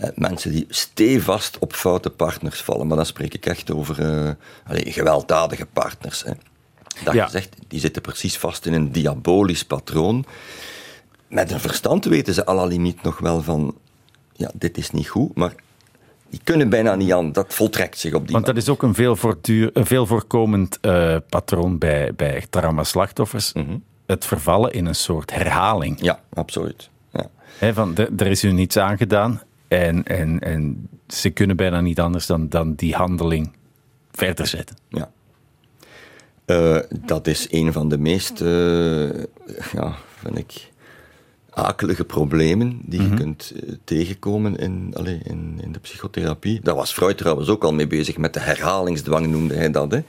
Uh, 0.00 0.08
mensen 0.14 0.50
die 0.50 0.66
stevast 0.68 1.58
op 1.58 1.72
foute 1.72 2.10
partners 2.10 2.60
vallen. 2.60 2.86
Maar 2.86 2.96
dan 2.96 3.06
spreek 3.06 3.34
ik 3.34 3.46
echt 3.46 3.70
over 3.70 4.00
uh, 4.00 4.30
allez, 4.66 4.94
gewelddadige 4.94 5.66
partners. 5.66 6.24
Hè. 6.24 6.32
Dat 7.04 7.14
ja. 7.14 7.24
gezegd, 7.24 7.56
die 7.68 7.80
zitten 7.80 8.02
precies 8.02 8.38
vast 8.38 8.66
in 8.66 8.72
een 8.72 8.92
diabolisch 8.92 9.64
patroon. 9.64 10.24
Met 11.28 11.50
een 11.50 11.60
verstand 11.60 12.04
weten 12.04 12.34
ze 12.34 12.46
à 12.46 12.54
la 12.54 12.64
limiet 12.64 13.02
nog 13.02 13.18
wel 13.18 13.42
van... 13.42 13.74
Ja, 14.32 14.50
dit 14.54 14.78
is 14.78 14.90
niet 14.90 15.08
goed, 15.08 15.34
maar 15.34 15.54
die 16.34 16.42
kunnen 16.44 16.68
bijna 16.68 16.94
niet 16.94 17.12
aan. 17.12 17.32
Dat 17.32 17.54
voltrekt 17.54 17.98
zich 17.98 18.14
op 18.14 18.24
die 18.24 18.32
Want 18.32 18.46
dat 18.46 18.56
is 18.56 18.68
ook 18.68 18.82
een 18.82 18.94
veel, 18.94 19.16
een 19.72 19.86
veel 19.86 20.06
voorkomend 20.06 20.78
uh, 20.82 21.16
patroon 21.28 21.78
bij, 21.78 22.14
bij 22.16 22.46
trauma-slachtoffers. 22.50 23.52
Mm 23.52 23.66
-hmm. 23.66 23.82
Het 24.06 24.24
vervallen 24.24 24.72
in 24.72 24.86
een 24.86 24.94
soort 24.94 25.34
herhaling. 25.34 26.00
Ja, 26.00 26.20
absoluut. 26.32 26.90
Ja. 27.12 27.30
He, 27.58 27.74
van, 27.74 27.96
er 27.96 28.26
is 28.26 28.42
hun 28.42 28.54
niets 28.54 28.76
aangedaan 28.76 29.42
en, 29.68 30.04
en, 30.04 30.40
en 30.40 30.88
ze 31.06 31.30
kunnen 31.30 31.56
bijna 31.56 31.80
niet 31.80 32.00
anders 32.00 32.26
dan, 32.26 32.48
dan 32.48 32.74
die 32.74 32.94
handeling 32.94 33.52
verder 34.12 34.46
zetten. 34.46 34.76
Ja. 34.88 35.10
Uh, 36.46 36.78
dat 37.06 37.26
is 37.26 37.46
een 37.50 37.72
van 37.72 37.88
de 37.88 37.98
meest, 37.98 38.40
uh, 38.40 39.08
ja, 39.72 39.94
vind 40.22 40.38
ik, 40.38 40.70
akelige 41.54 42.04
problemen 42.04 42.80
die 42.82 43.00
je 43.00 43.06
mhm. 43.06 43.16
kunt 43.16 43.52
uh, 43.54 43.74
tegenkomen 43.84 44.56
in, 44.56 44.90
allez, 44.96 45.18
in, 45.22 45.58
in 45.62 45.72
de 45.72 45.78
psychotherapie. 45.78 46.60
Daar 46.62 46.74
was 46.74 46.92
Freud 46.92 47.18
trouwens 47.18 47.48
ook 47.48 47.64
al 47.64 47.72
mee 47.72 47.86
bezig, 47.86 48.16
met 48.16 48.34
de 48.34 48.40
herhalingsdwang 48.40 49.26
noemde 49.26 49.54
hij 49.54 49.70
dat. 49.70 49.92
Hè. 49.92 50.02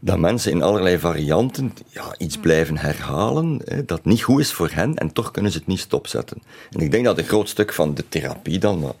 Dat 0.00 0.18
mensen 0.18 0.52
in 0.52 0.62
allerlei 0.62 0.98
varianten 0.98 1.72
ja, 1.88 2.14
iets 2.18 2.38
blijven 2.38 2.78
herhalen 2.78 3.60
hè, 3.64 3.84
dat 3.84 4.04
niet 4.04 4.22
goed 4.22 4.40
is 4.40 4.52
voor 4.52 4.70
hen 4.72 4.96
en 4.96 5.12
toch 5.12 5.30
kunnen 5.30 5.52
ze 5.52 5.58
het 5.58 5.66
niet 5.66 5.78
stopzetten. 5.78 6.42
En 6.70 6.80
ik 6.80 6.90
denk 6.90 7.04
dat 7.04 7.18
een 7.18 7.24
groot 7.24 7.48
stuk 7.48 7.72
van 7.72 7.94
de 7.94 8.04
therapie 8.08 8.58
dan, 8.58 8.78
maar 8.78 8.92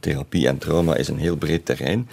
therapie 0.00 0.48
en 0.48 0.58
trauma 0.58 0.96
is 0.96 1.08
een 1.08 1.18
heel 1.18 1.36
breed 1.36 1.64
terrein, 1.64 2.08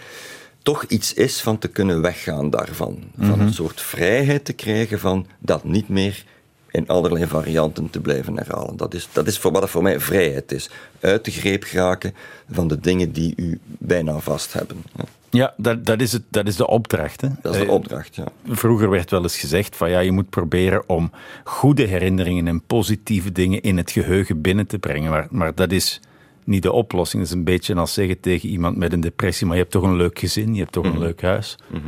toch 0.62 0.84
iets 0.84 1.14
is 1.14 1.42
van 1.42 1.58
te 1.58 1.68
kunnen 1.68 2.02
weggaan 2.02 2.50
daarvan. 2.50 3.04
Van 3.18 3.30
mhm. 3.30 3.42
een 3.42 3.54
soort 3.54 3.82
vrijheid 3.82 4.46
te 4.46 4.54
krijgen 4.54 5.00
van 5.00 5.28
dat 5.40 5.64
niet 5.64 5.90
meer 5.90 6.26
in 6.74 6.88
allerlei 6.88 7.28
varianten 7.28 7.90
te 7.90 8.00
blijven 8.00 8.38
herhalen. 8.38 8.78
Dat 8.78 8.94
is, 8.94 9.10
dat 9.12 9.28
is 9.28 9.38
voor 9.38 9.52
wat 9.52 9.62
het 9.62 9.72
voor 9.72 9.84
mij 9.84 10.00
vrijheid 10.00 10.52
is. 10.52 10.70
Uit 11.00 11.26
de 11.26 11.32
greep 11.32 11.64
geraken 11.64 12.14
van 12.52 12.68
de 12.68 12.80
dingen 12.80 13.12
die 13.12 13.34
u 13.36 13.60
bijna 13.66 14.20
vast 14.20 14.54
hebben. 14.54 14.84
Ja, 15.30 15.54
dat, 15.58 15.86
dat, 15.86 16.02
is, 16.02 16.12
het, 16.12 16.22
dat 16.30 16.48
is 16.48 16.56
de 16.56 16.68
opdracht. 16.68 17.22
Hè? 17.22 17.28
Dat 17.42 17.54
is 17.54 17.60
de 17.60 17.66
eh, 17.66 17.74
opdracht, 17.74 18.16
ja. 18.16 18.28
Vroeger 18.48 18.90
werd 18.90 19.10
wel 19.10 19.22
eens 19.22 19.38
gezegd 19.38 19.76
van 19.76 19.90
ja, 19.90 20.00
je 20.00 20.12
moet 20.12 20.30
proberen 20.30 20.84
om 20.90 21.12
goede 21.44 21.84
herinneringen 21.84 22.48
en 22.48 22.62
positieve 22.62 23.32
dingen 23.32 23.62
in 23.62 23.78
het 23.78 23.92
geheugen 23.92 24.42
binnen 24.42 24.68
te 24.68 24.80
brengen. 24.80 25.12
Maar, 25.12 25.28
maar 25.30 25.56
dat 25.56 25.72
is 25.72 26.00
niet 26.44 26.64
de 26.64 26.72
oplossing. 26.72 27.22
Dat 27.24 27.32
is 27.32 27.38
een 27.38 27.44
beetje 27.44 27.76
als 27.76 27.94
zeggen 27.94 28.20
tegen 28.20 28.50
iemand 28.50 28.78
met 28.78 28.94
een 28.94 29.02
depressie, 29.02 29.46
maar 29.46 29.56
je 29.56 29.62
hebt 29.62 29.74
toch 29.74 29.84
een 29.84 29.96
leuk 29.96 30.20
gezin, 30.20 30.54
je 30.54 30.60
hebt 30.60 30.72
toch 30.72 30.86
een 30.86 30.92
mhm. 30.92 31.00
leuk 31.00 31.22
huis. 31.22 31.56
Mm 31.68 31.82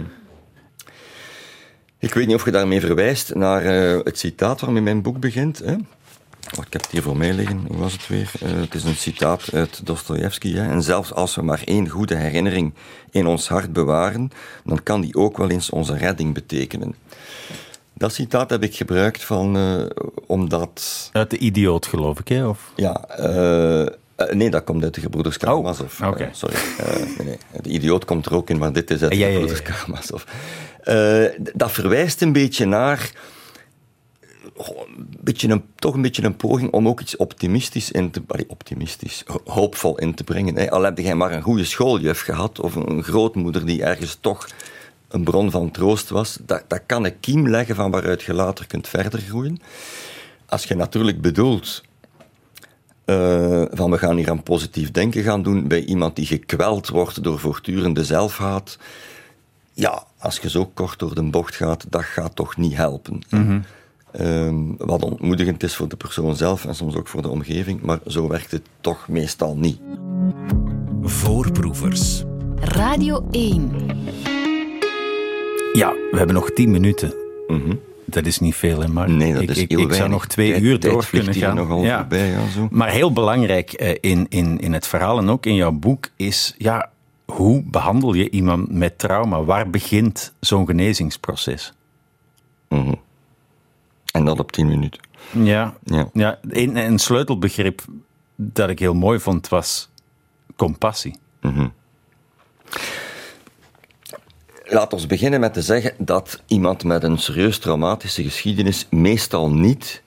ik 2.00 2.14
weet 2.14 2.28
niet 2.28 2.36
of 2.36 2.46
je 2.46 2.52
daarmee 2.52 2.80
verwijst 2.80 3.36
naar 3.36 3.66
uh, 3.66 4.00
het 4.04 4.20
citaat 4.20 4.62
waarmee 4.62 4.82
mijn 4.82 5.02
boek 5.02 5.20
begint. 5.20 5.60
Hè? 5.60 5.76
ik 6.52 6.74
heb 6.74 6.82
het 6.82 6.92
hier 6.92 7.02
voor 7.02 7.18
mij 7.18 7.34
liggen, 7.34 7.66
hoe 7.68 7.78
was 7.78 7.94
het 7.94 8.08
weer? 8.08 8.32
Uh, 8.44 8.50
het 8.62 8.76
is 8.76 8.84
een 8.84 8.96
citaat 8.96 9.50
uit 9.54 9.86
Dostoevsky. 9.86 10.58
En 10.58 10.84
zelfs 10.84 11.14
als 11.14 11.36
we 11.36 11.42
maar 11.42 11.62
één 11.66 11.90
goede 11.90 12.16
herinnering 12.16 12.74
in 13.12 13.26
ons 13.28 13.48
hart 13.48 13.74
bewaren, 13.74 14.32
dan 14.64 14.84
kan 14.84 15.02
die 15.02 15.16
ook 15.16 15.38
wel 15.38 15.50
eens 15.50 15.70
onze 15.70 15.98
redding 15.98 16.34
betekenen. 16.34 16.96
Dat 17.94 18.14
citaat 18.14 18.50
heb 18.50 18.64
ik 18.64 18.76
gebruikt 18.76 19.24
van, 19.24 19.58
uh, 19.58 19.86
omdat... 20.28 21.10
Uit 21.14 21.30
de 21.30 21.38
idioot, 21.38 21.86
geloof 21.86 22.20
ik, 22.20 22.28
hè? 22.28 22.48
Of? 22.48 22.72
Ja, 22.76 23.08
nee, 24.32 24.50
dat 24.50 24.64
komt 24.64 24.84
uit 24.84 24.94
de 24.94 25.02
Gebroeders 25.02 25.38
Karamazov. 25.38 26.02
Oh, 26.02 26.08
okay. 26.08 26.30
sorry. 26.32 26.56
nee, 27.18 27.28
nee. 27.28 27.38
De 27.62 27.70
idioot 27.70 28.06
komt 28.06 28.26
er 28.26 28.36
ook 28.36 28.50
in, 28.50 28.58
maar 28.58 28.74
dit 28.74 28.92
is 28.92 29.02
uit 29.02 29.12
de 29.12 29.18
Gebroeders 29.18 29.62
Karamazov. 29.62 30.24
Uh, 30.24 30.32
dat 31.54 31.72
verwijst 31.72 32.22
een 32.22 32.34
beetje 32.34 32.66
naar 32.66 33.12
een 34.58 35.08
beetje 35.22 35.50
een, 35.50 35.64
toch 35.76 35.94
een 35.94 36.02
beetje 36.02 36.24
een 36.24 36.36
poging 36.36 36.72
om 36.72 36.88
ook 36.88 37.02
iets 37.02 37.16
optimistisch 37.16 37.92
in 37.92 38.12
te, 38.12 38.22
optimistisch, 38.48 39.24
hoopvol 39.46 39.98
in 39.98 40.14
te 40.14 40.24
brengen. 40.24 40.70
Al 40.70 40.84
heb 40.84 40.98
jij 40.98 41.16
maar 41.16 41.32
een 41.32 41.42
goede 41.42 41.66
schooljuf 41.66 42.22
gehad 42.22 42.60
of 42.60 42.76
een 42.76 43.04
grootmoeder 43.04 43.66
die 43.66 43.84
ergens 43.84 44.18
toch 44.22 44.48
een 45.08 45.24
bron 45.24 45.52
van 45.52 45.72
troost 45.72 46.10
was, 46.10 46.38
dat, 46.42 46.64
dat 46.68 46.82
kan 46.86 47.06
een 47.06 47.20
kiem 47.20 47.50
leggen 47.50 47.76
van 47.76 47.92
waaruit 47.92 48.24
je 48.24 48.34
later 48.34 48.68
kunt 48.68 48.88
verder 48.88 49.20
groeien. 49.20 49.62
Als 50.46 50.64
je 50.64 50.76
natuurlijk 50.76 51.22
bedoelt 51.22 51.84
uh, 53.06 53.64
van 53.72 53.92
we 53.92 53.98
gaan 53.98 54.18
hier 54.18 54.30
aan 54.30 54.44
positief 54.44 54.92
denken 54.92 55.24
gaan 55.24 55.44
doen 55.44 55.68
bij 55.68 55.84
iemand 55.84 56.16
die 56.16 56.26
gekweld 56.26 56.88
wordt 56.88 57.24
door 57.24 57.40
voortdurende 57.40 58.04
zelfhaat, 58.04 58.78
ja, 59.74 60.04
als 60.26 60.38
je 60.38 60.50
zo 60.50 60.72
kort 60.74 61.00
door 61.00 61.16
de 61.16 61.24
bocht 61.24 61.56
gaat, 61.56 61.86
dat 61.90 62.04
gaat 62.04 62.36
toch 62.36 62.58
niet 62.58 62.76
helpen. 62.76 63.22
Mm 63.30 63.64
wat 64.78 65.04
ontmoedigend 65.04 65.64
is 65.64 65.76
voor 65.76 65.88
de 65.88 65.96
persoon 65.96 66.36
zelf 66.36 66.66
en 66.66 66.76
soms 66.76 66.96
ook 66.96 67.08
voor 67.08 67.22
de 67.22 67.30
omgeving, 67.30 67.82
maar 67.82 68.00
zo 68.08 68.28
werkt 68.28 68.52
het 68.52 68.62
toch 68.82 69.08
meestal 69.08 69.58
niet. 69.58 69.80
Voorproevers. 71.02 72.24
Radio 72.56 73.28
1. 73.32 73.72
Ja, 75.74 75.92
we 76.12 76.18
hebben 76.18 76.36
nog 76.36 76.52
tien 76.52 76.72
minuten. 76.72 77.14
Mm 77.48 77.80
Dat 78.06 78.26
is 78.26 78.40
niet 78.40 78.56
veel, 78.56 78.82
hè, 78.82 78.88
maar 78.88 79.10
nee, 79.10 79.34
dat 79.34 79.42
ik, 79.42 79.50
is 79.50 79.58
ik, 79.58 79.72
ik 79.72 79.94
zou 79.94 80.10
nog 80.10 80.28
twee 80.28 80.60
uur 80.60 80.80
door 80.80 81.06
kunnen 81.10 81.34
gaan. 81.34 81.56
Nogal 81.56 81.84
ja. 81.84 81.98
Voorbij, 81.98 82.30
ja, 82.30 82.50
zo. 82.50 82.68
Maar 82.72 82.90
heel 82.90 83.14
belangrijk 83.14 83.74
eh, 83.74 83.96
in, 84.00 84.26
in, 84.30 84.60
in 84.60 84.74
het 84.74 84.88
verhaal 84.88 85.18
en 85.18 85.30
ook 85.30 85.46
in 85.46 85.56
jouw 85.56 85.72
boek 85.72 86.10
is, 86.16 86.56
ja, 86.58 86.90
hoe 87.26 87.64
behandel 87.66 88.14
je 88.14 88.30
iemand 88.30 88.72
met 88.72 88.98
trauma? 88.98 89.44
Waar 89.44 89.70
begint 89.70 90.34
zo'n 90.40 90.66
genezingsproces? 90.66 91.74
Mhm. 92.70 92.94
En 94.12 94.26
dat 94.26 94.40
op 94.40 94.52
tien 94.52 94.68
minuten. 94.68 95.02
Ja, 95.32 95.74
ja. 95.84 96.10
ja 96.14 96.40
een, 96.42 96.76
een 96.76 97.00
sleutelbegrip 97.00 97.86
dat 98.36 98.70
ik 98.70 98.80
heel 98.80 98.94
mooi 98.94 99.20
vond 99.20 99.48
was 99.48 99.90
compassie. 100.56 101.18
Mm 101.42 101.74
Laat 104.68 104.94
ons 104.94 105.08
beginnen 105.08 105.40
met 105.40 105.54
te 105.54 105.62
zeggen 105.62 105.94
dat 105.98 106.42
iemand 106.48 106.84
met 106.84 107.04
een 107.04 107.18
serieus 107.18 107.58
traumatische 107.58 108.24
geschiedenis 108.24 108.88
meestal 108.90 109.52
niet 109.52 110.04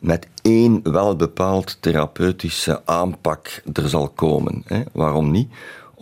met 0.00 0.26
één 0.42 0.92
welbepaald 0.92 1.82
therapeutische 1.82 2.82
aanpak 2.84 3.62
er 3.72 3.88
zal 3.88 4.08
komen. 4.08 4.62
Hè. 4.66 4.82
Waarom 4.92 5.30
niet? 5.30 5.52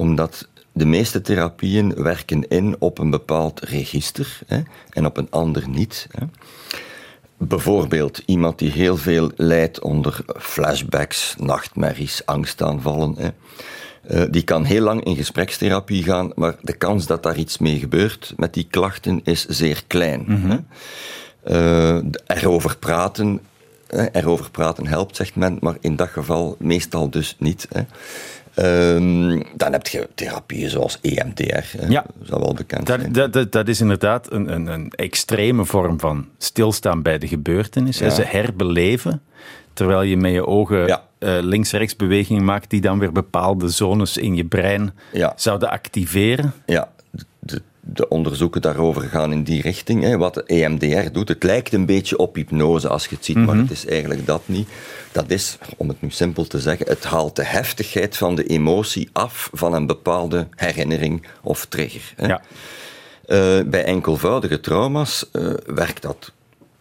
Omdat 0.01 0.49
de 0.73 0.87
meeste 0.87 1.21
therapieën 1.21 1.95
werken 1.95 2.49
in 2.49 2.77
op 2.79 2.99
een 2.99 3.11
bepaald 3.11 3.61
register 3.61 4.39
hè, 4.47 4.61
en 4.91 5.07
op 5.07 5.17
een 5.17 5.31
ander 5.31 5.69
niet. 5.69 6.07
Hè. 6.11 6.27
Bijvoorbeeld 7.37 8.23
iemand 8.27 8.59
die 8.59 8.71
heel 8.71 8.97
veel 8.97 9.31
lijdt 9.37 9.81
onder 9.81 10.25
flashbacks, 10.39 11.35
nachtmerries, 11.39 12.27
angstaanvallen. 12.27 13.15
Hè. 13.19 13.29
Uh, 14.11 14.31
die 14.31 14.43
kan 14.43 14.65
heel 14.65 14.83
lang 14.83 15.05
in 15.05 15.17
gesprekstherapie 15.17 16.03
gaan, 16.03 16.33
maar 16.35 16.57
de 16.63 16.77
kans 16.77 17.07
dat 17.07 17.23
daar 17.23 17.37
iets 17.37 17.59
mee 17.59 17.79
gebeurt 17.79 18.33
met 18.37 18.55
die 18.55 18.67
klachten 18.71 19.21
is 19.25 19.47
zeer 19.47 19.85
klein. 19.87 20.25
Mm 20.27 20.43
-hmm. 20.43 20.67
uh, 21.49 21.99
erover 22.27 22.77
praten, 22.77 23.41
erover 24.13 24.51
praten 24.51 24.87
helpt, 24.87 25.17
zegt 25.17 25.35
men, 25.35 25.57
maar 25.61 25.77
in 25.81 25.97
dat 25.97 26.09
geval 26.09 26.57
meestal 26.59 27.11
dus 27.11 27.37
niet. 27.39 27.67
Hè. 27.71 27.83
Ehm, 28.55 29.43
dan 29.57 29.73
heb 29.73 29.87
je 29.87 30.09
therapieën 30.15 30.71
zoals 30.71 30.99
EMDR, 31.01 31.65
ja. 31.89 32.05
dat 32.07 32.23
is 32.23 32.29
wel 32.29 32.55
bekend 32.55 32.87
dat, 32.87 33.15
dat, 33.15 33.33
dat, 33.33 33.53
dat, 33.53 33.69
is 33.69 33.81
inderdaad 33.81 34.33
een, 34.33 34.53
een, 34.53 34.67
een, 34.67 34.91
extreme 34.91 35.65
vorm 35.65 36.01
van 36.01 36.29
stilstaan 36.39 37.03
bij 37.03 37.19
de 37.19 37.29
gebeurtenis. 37.29 37.99
Ja. 37.99 38.11
Ze 38.11 38.23
herbeleven, 38.23 39.23
terwijl 39.73 40.03
je 40.03 40.17
met 40.17 40.33
je 40.33 40.47
ogen 40.47 40.87
ja. 40.87 41.03
uh, 41.19 41.39
links-rechts 41.41 41.97
bewegingen 41.97 42.45
maakt 42.45 42.71
die 42.71 42.81
dan 42.81 42.99
weer 42.99 43.13
bepaalde 43.13 43.69
zones 43.69 44.17
in 44.17 44.37
je 44.37 44.45
brein 44.45 44.95
zouden 45.37 45.71
activeren. 45.71 46.53
Ja, 46.67 46.89
de, 47.81 47.93
de 47.93 48.09
onderzoeken 48.09 48.63
daarover 48.63 49.03
gaan 49.03 49.33
in 49.33 49.43
die 49.43 49.63
richting. 49.63 50.03
Hè. 50.03 50.19
Wat 50.19 50.35
de 50.35 50.43
EMDR 50.43 51.11
doet, 51.13 51.29
het 51.29 51.43
lijkt 51.43 51.73
een 51.73 51.87
beetje 51.87 52.19
op 52.19 52.35
hypnose 52.35 52.89
als 52.89 53.07
je 53.07 53.15
het 53.15 53.25
ziet, 53.25 53.37
maar 53.37 53.55
mhm. 53.55 53.59
het 53.59 53.71
is 53.71 53.87
eigenlijk 53.87 54.27
dat 54.27 54.43
niet. 54.47 54.69
Dat 55.13 55.31
is, 55.31 55.59
om 55.77 55.89
het 55.89 56.03
nu 56.03 56.11
simpel 56.11 56.47
te 56.47 56.61
zeggen, 56.61 56.87
het 56.87 57.05
haalt 57.05 57.37
de 57.37 57.45
heftigheid 57.45 58.17
van 58.17 58.35
de 58.35 58.45
emotie 58.45 59.09
af 59.13 59.51
van 59.53 59.75
een 59.75 59.87
bepaalde 59.87 60.49
herinnering 60.55 61.27
of 61.43 61.67
trigger. 61.67 62.13
Hè. 62.17 62.27
Ja. 62.27 62.41
Uh, 63.27 63.65
bij 63.67 63.85
enkelvoudige 63.85 64.61
trauma's 64.61 65.27
uh, 65.33 65.53
werkt 65.67 66.03
dat 66.03 66.33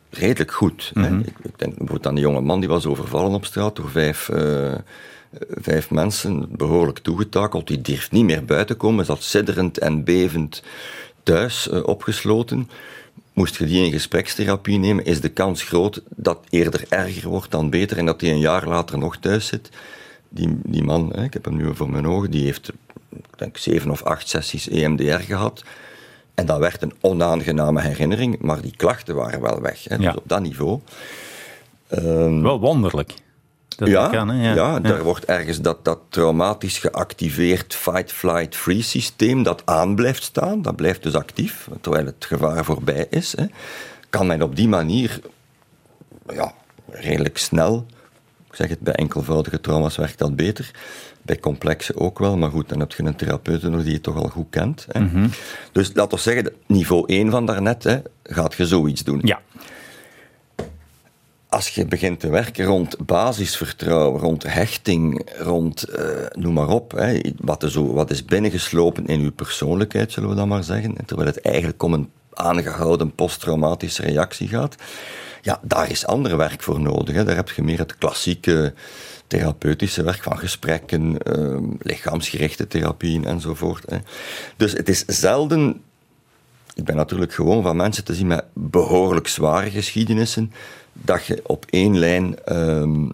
redelijk 0.09 0.51
goed. 0.51 0.91
hè. 0.93 1.09
Mhm. 1.09 1.19
Ik, 1.19 1.35
ik, 1.41 1.59
denk 1.59 1.77
bijvoorbeeld 1.77 2.07
aan 2.07 2.15
die 2.15 2.23
jonge 2.23 2.41
man 2.41 2.59
die 2.59 2.69
was 2.69 2.85
overvallen 2.85 3.33
op 3.33 3.45
straat 3.45 3.75
door 3.75 3.89
vijf... 3.89 4.29
Uh, 4.29 4.71
vijf 5.49 5.89
mensen, 5.89 6.47
behoorlijk 6.51 6.99
toegetakeld. 6.99 7.67
Die 7.67 7.81
durft 7.81 8.11
niet 8.11 8.23
meer 8.23 8.45
buiten 8.45 8.77
komen, 8.77 9.05
zat 9.05 9.23
sidderend 9.23 9.77
en 9.77 10.03
bevend 10.03 10.63
thuis 11.23 11.67
uh, 11.67 11.87
opgesloten. 11.87 12.69
Moest 13.33 13.55
je 13.55 13.65
die 13.65 13.85
in 13.85 13.91
gesprekstherapie 13.91 14.79
nemen, 14.79 15.05
is 15.05 15.21
de 15.21 15.29
kans 15.29 15.63
groot 15.63 16.01
dat 16.15 16.39
eerder 16.49 16.83
erger 16.89 17.29
wordt 17.29 17.51
dan 17.51 17.69
beter 17.69 17.97
en 17.97 18.05
dat 18.05 18.21
hij 18.21 18.29
een 18.29 18.39
jaar 18.39 18.67
later 18.67 18.97
nog 18.97 19.17
thuis 19.17 19.47
zit. 19.47 19.69
Die, 20.29 20.59
die 20.63 20.83
man, 20.83 21.15
ik 21.15 21.33
heb 21.33 21.45
hem 21.45 21.55
nu 21.55 21.75
voor 21.75 21.89
mijn 21.89 22.07
ogen, 22.07 22.31
die 22.31 22.43
heeft 22.43 22.71
ik 23.09 23.37
denk 23.37 23.57
zeven 23.57 23.91
of 23.91 24.03
acht 24.03 24.29
sessies 24.29 24.69
EMDR 24.69 25.19
gehad. 25.19 25.63
En 26.33 26.45
dat 26.45 26.59
werd 26.59 26.81
een 26.81 26.93
onaangename 27.01 27.81
herinnering, 27.81 28.39
maar 28.39 28.61
die 28.61 28.75
klachten 28.75 29.15
waren 29.15 29.41
wel 29.41 29.61
weg. 29.61 29.83
Hè, 29.83 29.97
dus 29.97 30.15
op 30.15 30.23
dat 30.25 30.41
niveau. 30.41 30.79
Um, 31.89 32.41
wel 32.41 32.59
wonderlijk 32.59 33.13
ja, 33.77 34.07
kan, 34.07 34.37
ja. 34.37 34.53
ja, 34.53 34.79
daar 34.79 35.03
wordt 35.03 35.25
ergens 35.25 35.61
dat, 35.61 35.85
dat 35.85 35.99
traumatisch 36.09 36.77
geactiveerd 36.77 37.75
fight-flight-free 37.75 38.81
systeem 38.81 39.43
dat 39.43 39.61
aan 39.65 39.95
blijft 39.95 40.23
staan. 40.23 40.61
Dat 40.61 40.75
blijft 40.75 41.03
dus 41.03 41.15
actief, 41.15 41.67
terwijl 41.81 42.05
het 42.05 42.25
gevaar 42.25 42.65
voorbij 42.65 43.07
is. 43.09 43.37
Hè. 43.37 43.45
Kan 44.09 44.27
men 44.27 44.41
op 44.41 44.55
die 44.55 44.67
manier 44.67 45.19
ja, 46.33 46.53
redelijk 46.89 47.37
snel, 47.37 47.85
ik 48.47 48.55
zeg 48.55 48.69
het, 48.69 48.79
bij 48.79 48.93
enkelvoudige 48.93 49.61
trauma's 49.61 49.97
werkt 49.97 50.17
dat 50.17 50.35
beter. 50.35 50.71
Bij 51.21 51.39
complexe 51.39 51.95
ook 51.95 52.19
wel, 52.19 52.37
maar 52.37 52.49
goed, 52.49 52.69
dan 52.69 52.79
heb 52.79 52.91
je 52.91 53.03
een 53.03 53.15
therapeut 53.15 53.63
nog 53.63 53.83
die 53.83 53.91
je 53.91 54.01
toch 54.01 54.15
al 54.15 54.27
goed 54.27 54.47
kent. 54.49 54.85
Hè. 54.89 54.99
Mm 54.99 55.09
-hmm. 55.09 55.29
Dus 55.71 55.91
laten 55.93 56.17
we 56.17 56.23
zeggen, 56.23 56.53
niveau 56.65 57.03
1 57.05 57.31
van 57.31 57.45
daarnet, 57.45 57.83
hè, 57.83 57.99
gaat 58.23 58.53
je 58.53 58.65
zoiets 58.65 59.03
doen. 59.03 59.21
Ja 59.23 59.39
als 61.49 61.69
je 61.69 61.85
begint 61.85 62.19
te 62.19 62.29
werken 62.29 62.65
rond 62.65 63.05
basisvertrouwen, 63.05 64.21
rond 64.21 64.43
hechting, 64.43 65.29
rond 65.37 65.85
uh, 65.89 66.05
noem 66.31 66.53
maar 66.53 66.69
op, 66.69 66.91
hè, 66.91 67.19
wat, 67.37 67.63
is 67.63 67.71
zo, 67.71 67.93
wat 67.93 68.11
is 68.11 68.25
binnengeslopen 68.25 69.05
in 69.05 69.21
je 69.21 69.31
persoonlijkheid, 69.31 70.11
zullen 70.11 70.29
we 70.29 70.35
dan 70.35 70.47
maar 70.47 70.63
zeggen, 70.63 70.95
terwijl 71.05 71.27
het 71.27 71.41
eigenlijk 71.41 71.83
om 71.83 71.93
een 71.93 72.09
aangehouden 72.33 73.15
posttraumatische 73.15 74.01
reactie 74.01 74.47
gaat, 74.47 74.75
ja, 75.41 75.59
daar 75.61 75.89
is 75.89 76.05
ander 76.05 76.37
werk 76.37 76.61
voor 76.61 76.79
nodig. 76.79 77.15
Hè. 77.15 77.23
Daar 77.23 77.35
heb 77.35 77.49
je 77.49 77.63
meer 77.63 77.79
het 77.79 77.97
klassieke 77.97 78.73
therapeutische 79.27 80.03
werk 80.03 80.23
van 80.23 80.37
gesprekken, 80.37 81.17
uh, 81.37 81.57
lichaamsgerichte 81.79 82.67
therapieën 82.67 83.25
enzovoort. 83.25 83.83
Hè. 83.87 83.97
Dus 84.57 84.71
het 84.71 84.89
is 84.89 85.05
zelden 85.05 85.81
ik 86.79 86.85
ben 86.85 86.95
natuurlijk 86.95 87.33
gewoon 87.33 87.63
van 87.63 87.75
mensen 87.75 88.03
te 88.03 88.15
zien 88.15 88.27
met 88.27 88.45
behoorlijk 88.53 89.27
zware 89.27 89.69
geschiedenissen, 89.69 90.51
dat 91.01 91.25
je 91.25 91.41
op 91.43 91.65
één 91.69 91.99
lijn 91.99 92.35
um, 92.57 93.11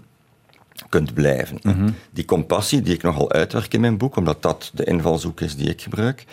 kunt 0.90 1.14
blijven. 1.14 1.60
Mhm. 1.62 1.90
Die 2.12 2.26
compassie, 2.26 2.82
die 2.82 2.94
ik 2.94 3.02
nogal 3.02 3.32
uitwerk 3.32 3.74
in 3.74 3.82
mijn 3.82 3.98
boek, 3.98 4.16
omdat 4.16 4.42
dat 4.42 4.72
de 4.74 4.84
invalshoek 4.84 5.42
is 5.42 5.56
die 5.56 5.70
ik 5.70 5.82
gebruik, 5.82 6.26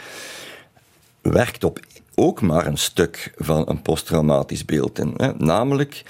werkt 1.20 1.64
op 1.64 1.80
ook 2.14 2.40
maar 2.40 2.66
een 2.66 2.78
stuk 2.78 3.32
van 3.36 3.68
een 3.68 3.82
posttraumatisch 3.82 4.64
beeld 4.64 4.98
in. 4.98 5.14
Hè. 5.16 5.32
Namelijk, 5.36 6.02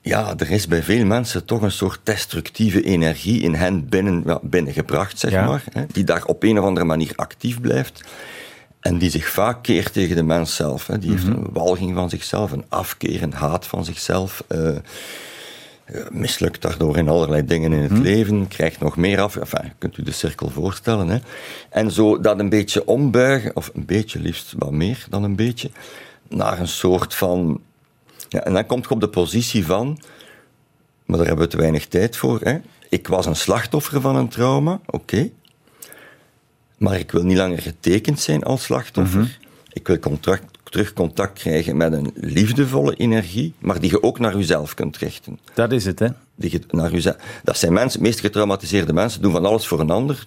ja, 0.00 0.34
er 0.36 0.50
is 0.50 0.66
bij 0.66 0.82
veel 0.82 1.04
mensen 1.04 1.44
toch 1.44 1.62
een 1.62 1.70
soort 1.70 2.00
destructieve 2.02 2.82
energie 2.82 3.40
in 3.40 3.54
hen 3.54 3.88
binnen, 3.88 4.22
ja, 4.26 4.38
binnengebracht, 4.42 5.18
zeg 5.18 5.32
maar, 5.32 5.64
hè, 5.72 5.84
die 5.92 6.04
daar 6.04 6.24
op 6.24 6.42
een 6.42 6.58
of 6.58 6.64
andere 6.64 6.86
manier 6.86 7.12
actief 7.14 7.60
blijft. 7.60 8.04
En 8.80 8.98
die 8.98 9.10
zich 9.10 9.28
vaak 9.28 9.62
keert 9.62 9.92
tegen 9.92 10.16
de 10.16 10.22
mens 10.22 10.54
zelf. 10.54 10.86
Hè. 10.86 10.98
Die 10.98 11.10
heeft 11.10 11.26
mhm. 11.26 11.36
een 11.36 11.52
walging 11.52 11.94
van 11.94 12.10
zichzelf, 12.10 12.52
een 12.52 12.64
afkeer, 12.68 13.22
een 13.22 13.32
haat 13.32 13.66
van 13.66 13.84
zichzelf. 13.84 14.44
Uh, 14.48 14.76
mislukt 16.10 16.62
daardoor 16.62 16.96
in 16.96 17.08
allerlei 17.08 17.44
dingen 17.44 17.72
in 17.72 17.82
het 17.82 17.90
mhm. 17.90 18.02
leven, 18.02 18.48
krijgt 18.48 18.80
nog 18.80 18.96
meer 18.96 19.20
af. 19.20 19.36
Enfin, 19.36 19.72
kunt 19.78 19.96
u 19.96 20.02
de 20.02 20.12
cirkel 20.12 20.50
voorstellen. 20.50 21.08
Hè. 21.08 21.18
En 21.70 21.90
zo 21.90 22.20
dat 22.20 22.38
een 22.38 22.48
beetje 22.48 22.86
ombuigen, 22.86 23.56
of 23.56 23.70
een 23.74 23.86
beetje 23.86 24.18
liefst 24.18 24.54
wat 24.58 24.70
meer 24.70 25.06
dan 25.10 25.22
een 25.22 25.36
beetje, 25.36 25.70
naar 26.28 26.58
een 26.58 26.68
soort 26.68 27.14
van. 27.14 27.60
Ja, 28.28 28.44
en 28.44 28.52
dan 28.52 28.66
komt 28.66 28.84
je 28.84 28.90
op 28.90 29.00
de 29.00 29.08
positie 29.08 29.66
van, 29.66 29.98
maar 31.04 31.18
daar 31.18 31.26
hebben 31.26 31.44
we 31.44 31.50
te 31.50 31.56
weinig 31.56 31.86
tijd 31.86 32.16
voor. 32.16 32.40
Hè. 32.42 32.58
Ik 32.88 33.08
was 33.08 33.26
een 33.26 33.36
slachtoffer 33.36 34.00
van 34.00 34.16
een 34.16 34.28
trauma, 34.28 34.80
oké. 34.86 35.30
Maar 36.80 36.98
ik 36.98 37.10
wil 37.10 37.22
niet 37.22 37.36
langer 37.36 37.58
getekend 37.58 38.20
zijn 38.20 38.42
als 38.42 38.62
slachtoffer. 38.62 39.20
Mhm. 39.20 39.28
Ik 39.72 39.86
wil 39.86 39.98
contract, 39.98 40.44
terug 40.62 40.92
contact 40.92 41.38
krijgen 41.38 41.76
met 41.76 41.92
een 41.92 42.12
liefdevolle 42.14 42.94
energie, 42.94 43.54
maar 43.58 43.80
die 43.80 43.90
je 43.90 44.02
ook 44.02 44.18
naar 44.18 44.36
jezelf 44.36 44.74
kunt 44.74 44.96
richten. 44.96 45.38
Dat 45.54 45.72
is 45.72 45.84
het, 45.84 45.98
hè? 45.98 46.08
Die 46.34 46.50
je 46.52 46.60
naar 46.70 46.92
jezelf, 46.92 47.16
dat 47.44 47.58
zijn 47.58 47.72
mensen, 47.72 48.02
meest 48.02 48.20
getraumatiseerde 48.20 48.92
mensen, 48.92 49.22
doen 49.22 49.32
van 49.32 49.46
alles 49.46 49.66
voor 49.66 49.80
een 49.80 49.90
ander. 49.90 50.26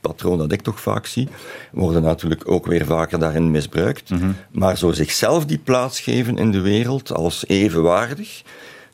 Patroon 0.00 0.38
dat 0.38 0.52
ik 0.52 0.60
toch 0.60 0.80
vaak 0.80 1.06
zie, 1.06 1.28
worden 1.72 2.02
natuurlijk 2.02 2.50
ook 2.50 2.66
weer 2.66 2.86
vaker 2.86 3.18
daarin 3.18 3.50
misbruikt. 3.50 4.10
Mhm. 4.10 4.30
Maar 4.50 4.78
zo 4.78 4.92
zichzelf 4.92 5.46
die 5.46 5.58
plaats 5.58 6.00
geven 6.00 6.38
in 6.38 6.50
de 6.50 6.60
wereld 6.60 7.12
als 7.12 7.46
evenwaardig, 7.46 8.42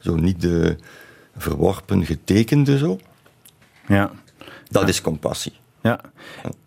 zo 0.01 0.15
niet 0.15 0.41
de 0.41 0.77
verworpen 1.37 2.05
getekende 2.05 2.79
zo. 2.79 2.99
Ja. 3.89 4.11
Dat 4.71 4.89
is 4.89 5.01
compassie. 5.01 5.53
Ja 5.81 6.01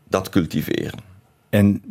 dat 0.08 0.30
cultiveren. 0.30 1.00
En 1.50 1.82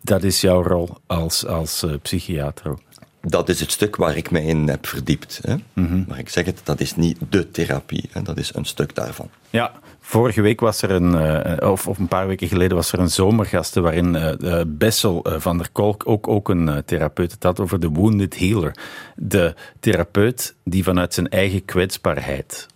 dat 0.00 0.22
is 0.22 0.40
jouw 0.40 0.62
rol 0.62 0.88
als, 1.06 1.46
als 1.46 1.82
uh, 1.82 1.92
psychiater 2.02 2.78
Dat 3.20 3.48
is 3.48 3.60
het 3.60 3.70
stuk 3.70 3.96
waar 3.96 4.16
ik 4.16 4.30
mij 4.30 4.44
in 4.44 4.68
heb 4.68 4.86
verdiept. 4.86 5.40
Hè. 5.42 5.56
Mhm. 5.72 6.04
Maar 6.08 6.18
ik 6.18 6.28
zeg 6.28 6.44
het, 6.44 6.60
dat 6.64 6.80
is 6.80 6.96
niet 6.96 7.18
de 7.28 7.50
therapie. 7.50 8.08
Hè. 8.12 8.22
Dat 8.22 8.36
is 8.36 8.54
een 8.54 8.64
stuk 8.64 8.94
daarvan. 8.94 9.30
Ja, 9.50 9.72
vorige 10.00 10.40
week 10.40 10.60
was 10.60 10.82
er 10.82 10.90
een, 10.90 11.14
uh, 11.14 11.70
of, 11.70 11.88
of 11.88 11.98
een 11.98 12.08
paar 12.08 12.26
weken 12.26 12.48
geleden 12.48 12.76
was 12.76 12.92
er 12.92 12.98
een 12.98 13.10
zomergasten 13.10 13.82
waarin 13.82 14.14
uh, 14.14 14.60
Bessel 14.66 15.26
van 15.38 15.58
der 15.58 15.68
Kolk, 15.72 16.08
ook, 16.08 16.28
ook 16.28 16.48
een 16.48 16.82
therapeut, 16.84 17.32
het 17.32 17.42
had 17.42 17.60
over 17.60 17.80
de 17.80 17.88
wounded 17.88 18.38
healer. 18.38 18.76
De 19.16 19.54
therapeut 19.80 20.54
die 20.64 20.84
vanuit 20.84 21.14
zijn 21.14 21.28
eigen 21.28 21.64
kwetsbaarheid 21.64 22.66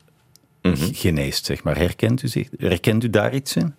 mm 0.62 0.74
geneest, 0.76 1.44
zeg 1.44 1.62
maar. 1.62 1.76
Herkent 1.76 2.22
u, 2.22 2.28
zich, 2.28 2.48
herkent 2.58 3.04
u 3.04 3.10
daar 3.10 3.34
iets 3.34 3.56
in? 3.56 3.74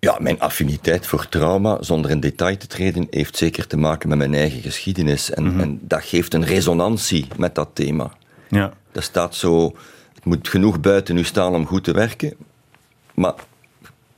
Ja, 0.00 0.16
mijn 0.20 0.40
affiniteit 0.40 1.06
voor 1.06 1.28
trauma, 1.28 1.76
zonder 1.80 2.10
in 2.10 2.20
detail 2.20 2.56
te 2.56 2.66
treden, 2.66 3.06
heeft 3.10 3.36
zeker 3.36 3.66
te 3.66 3.76
maken 3.76 4.08
met 4.08 4.18
mijn 4.18 4.34
eigen 4.34 4.60
geschiedenis. 4.60 5.30
En, 5.30 5.44
mhm. 5.44 5.60
en 5.60 5.78
dat 5.82 6.04
geeft 6.04 6.34
een 6.34 6.44
resonantie 6.44 7.26
met 7.36 7.54
dat 7.54 7.68
thema. 7.72 8.10
Ja. 8.48 8.72
Dat 8.92 9.02
staat 9.02 9.34
zo, 9.34 9.74
het 10.14 10.24
moet 10.24 10.48
genoeg 10.48 10.80
buiten 10.80 11.16
u 11.16 11.24
staan 11.24 11.54
om 11.54 11.66
goed 11.66 11.84
te 11.84 11.92
werken, 11.92 12.34
maar 13.14 13.34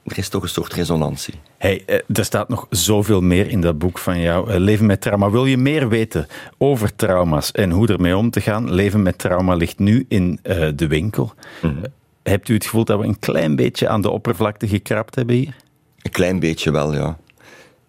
er 0.03 0.19
is 0.19 0.29
toch 0.29 0.43
een 0.43 0.49
soort 0.49 0.73
resonantie. 0.73 1.35
Hey, 1.59 1.83
eh, 1.87 1.99
er 2.13 2.25
staat 2.25 2.49
nog 2.49 2.67
zoveel 2.71 3.21
meer 3.21 3.49
in 3.49 3.61
dat 3.61 3.79
boek 3.79 3.99
van 3.99 4.21
jou. 4.21 4.51
Eh, 4.51 4.59
Leven 4.59 4.87
met 4.87 5.01
trauma. 5.01 5.31
Wil 5.31 5.47
je 5.47 5.57
meer 5.57 5.89
weten 5.89 6.27
over 6.59 6.97
trauma's 6.97 7.53
en 7.53 7.71
hoe 7.71 7.89
ermee 7.89 8.17
om 8.17 8.31
te 8.31 8.41
gaan? 8.41 8.73
Leven 8.73 9.03
met 9.03 9.19
trauma 9.19 9.55
ligt 9.55 9.79
nu 9.79 10.05
in 10.09 10.39
uh, 10.43 10.69
de 10.75 10.87
winkel. 10.87 11.33
Mm 11.63 11.83
Hebt 12.23 12.49
u 12.49 12.55
het 12.55 12.65
gevoel 12.65 12.85
dat 12.85 12.99
we 12.99 13.07
een 13.07 13.19
klein 13.19 13.57
beetje 13.57 13.89
aan 13.89 14.03
de 14.03 14.11
oppervlakte 14.11 14.69
gekrapt 14.69 15.15
hebben 15.15 15.35
hier? 15.35 15.55
Een 16.03 16.11
klein 16.11 16.39
beetje 16.39 16.71
wel, 16.71 16.95
ja. 16.95 17.19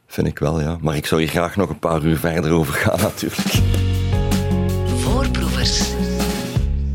Vind 0.08 0.28
ik 0.28 0.39
wel, 0.39 0.62
ja. 0.62 0.78
Maar 0.82 0.95
ik 0.95 1.06
zou 1.06 1.21
hier 1.21 1.30
graag 1.30 1.56
nog 1.56 1.69
een 1.69 1.80
paar 1.80 2.04
uur 2.04 2.17
verder 2.17 2.52
over 2.52 2.74
gaan, 2.74 3.00
natuurlijk. 3.12 3.50
Voorproevers. 4.86 5.91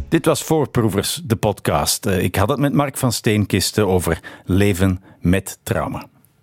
Dit 0.09 0.27
was 0.27 0.43
Voorproevers, 0.43 1.21
de 1.25 1.37
podcast. 1.37 2.07
Eh, 2.07 2.23
ik 2.23 2.37
had 2.37 2.49
het 2.49 2.59
met 2.59 2.73
Mark 2.73 2.97
van 2.97 3.13
Steenkisten 3.13 3.87
over 3.87 4.21
leven 4.45 5.03
met 5.21 5.59
trauma. 5.63 6.07